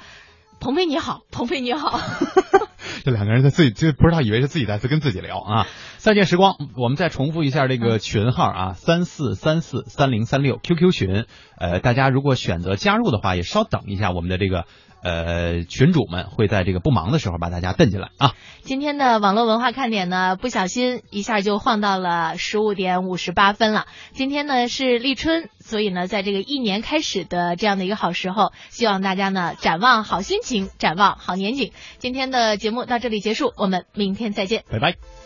[0.61, 2.01] 鹏飞你好，鹏飞你好，
[3.03, 5.67] 这两个人在自己就不知道以为是自己在跟自己聊啊。
[5.97, 11.25] 再见时光，我们再重复一下这个群号啊，三四三四三零三六 QQ 群。
[11.57, 14.65] 呃，大家如果选择加入的话，也稍等一下，我们的这个
[15.01, 18.33] 呃群主们会在这个不忙的时候把大家蹬进来啊。
[18.61, 23.85] 今天的网络文化看点呢，不小心一下就晃到了十五点五十八分了。
[24.13, 31.71] 今天呢是立春，所以呢，在这个一年开始的这样的一个好时候，希望大家呢展望好心情，展望好年景。
[31.97, 34.63] 今天的节目到这里结束，我们明天再见。
[34.69, 35.18] 拜拜。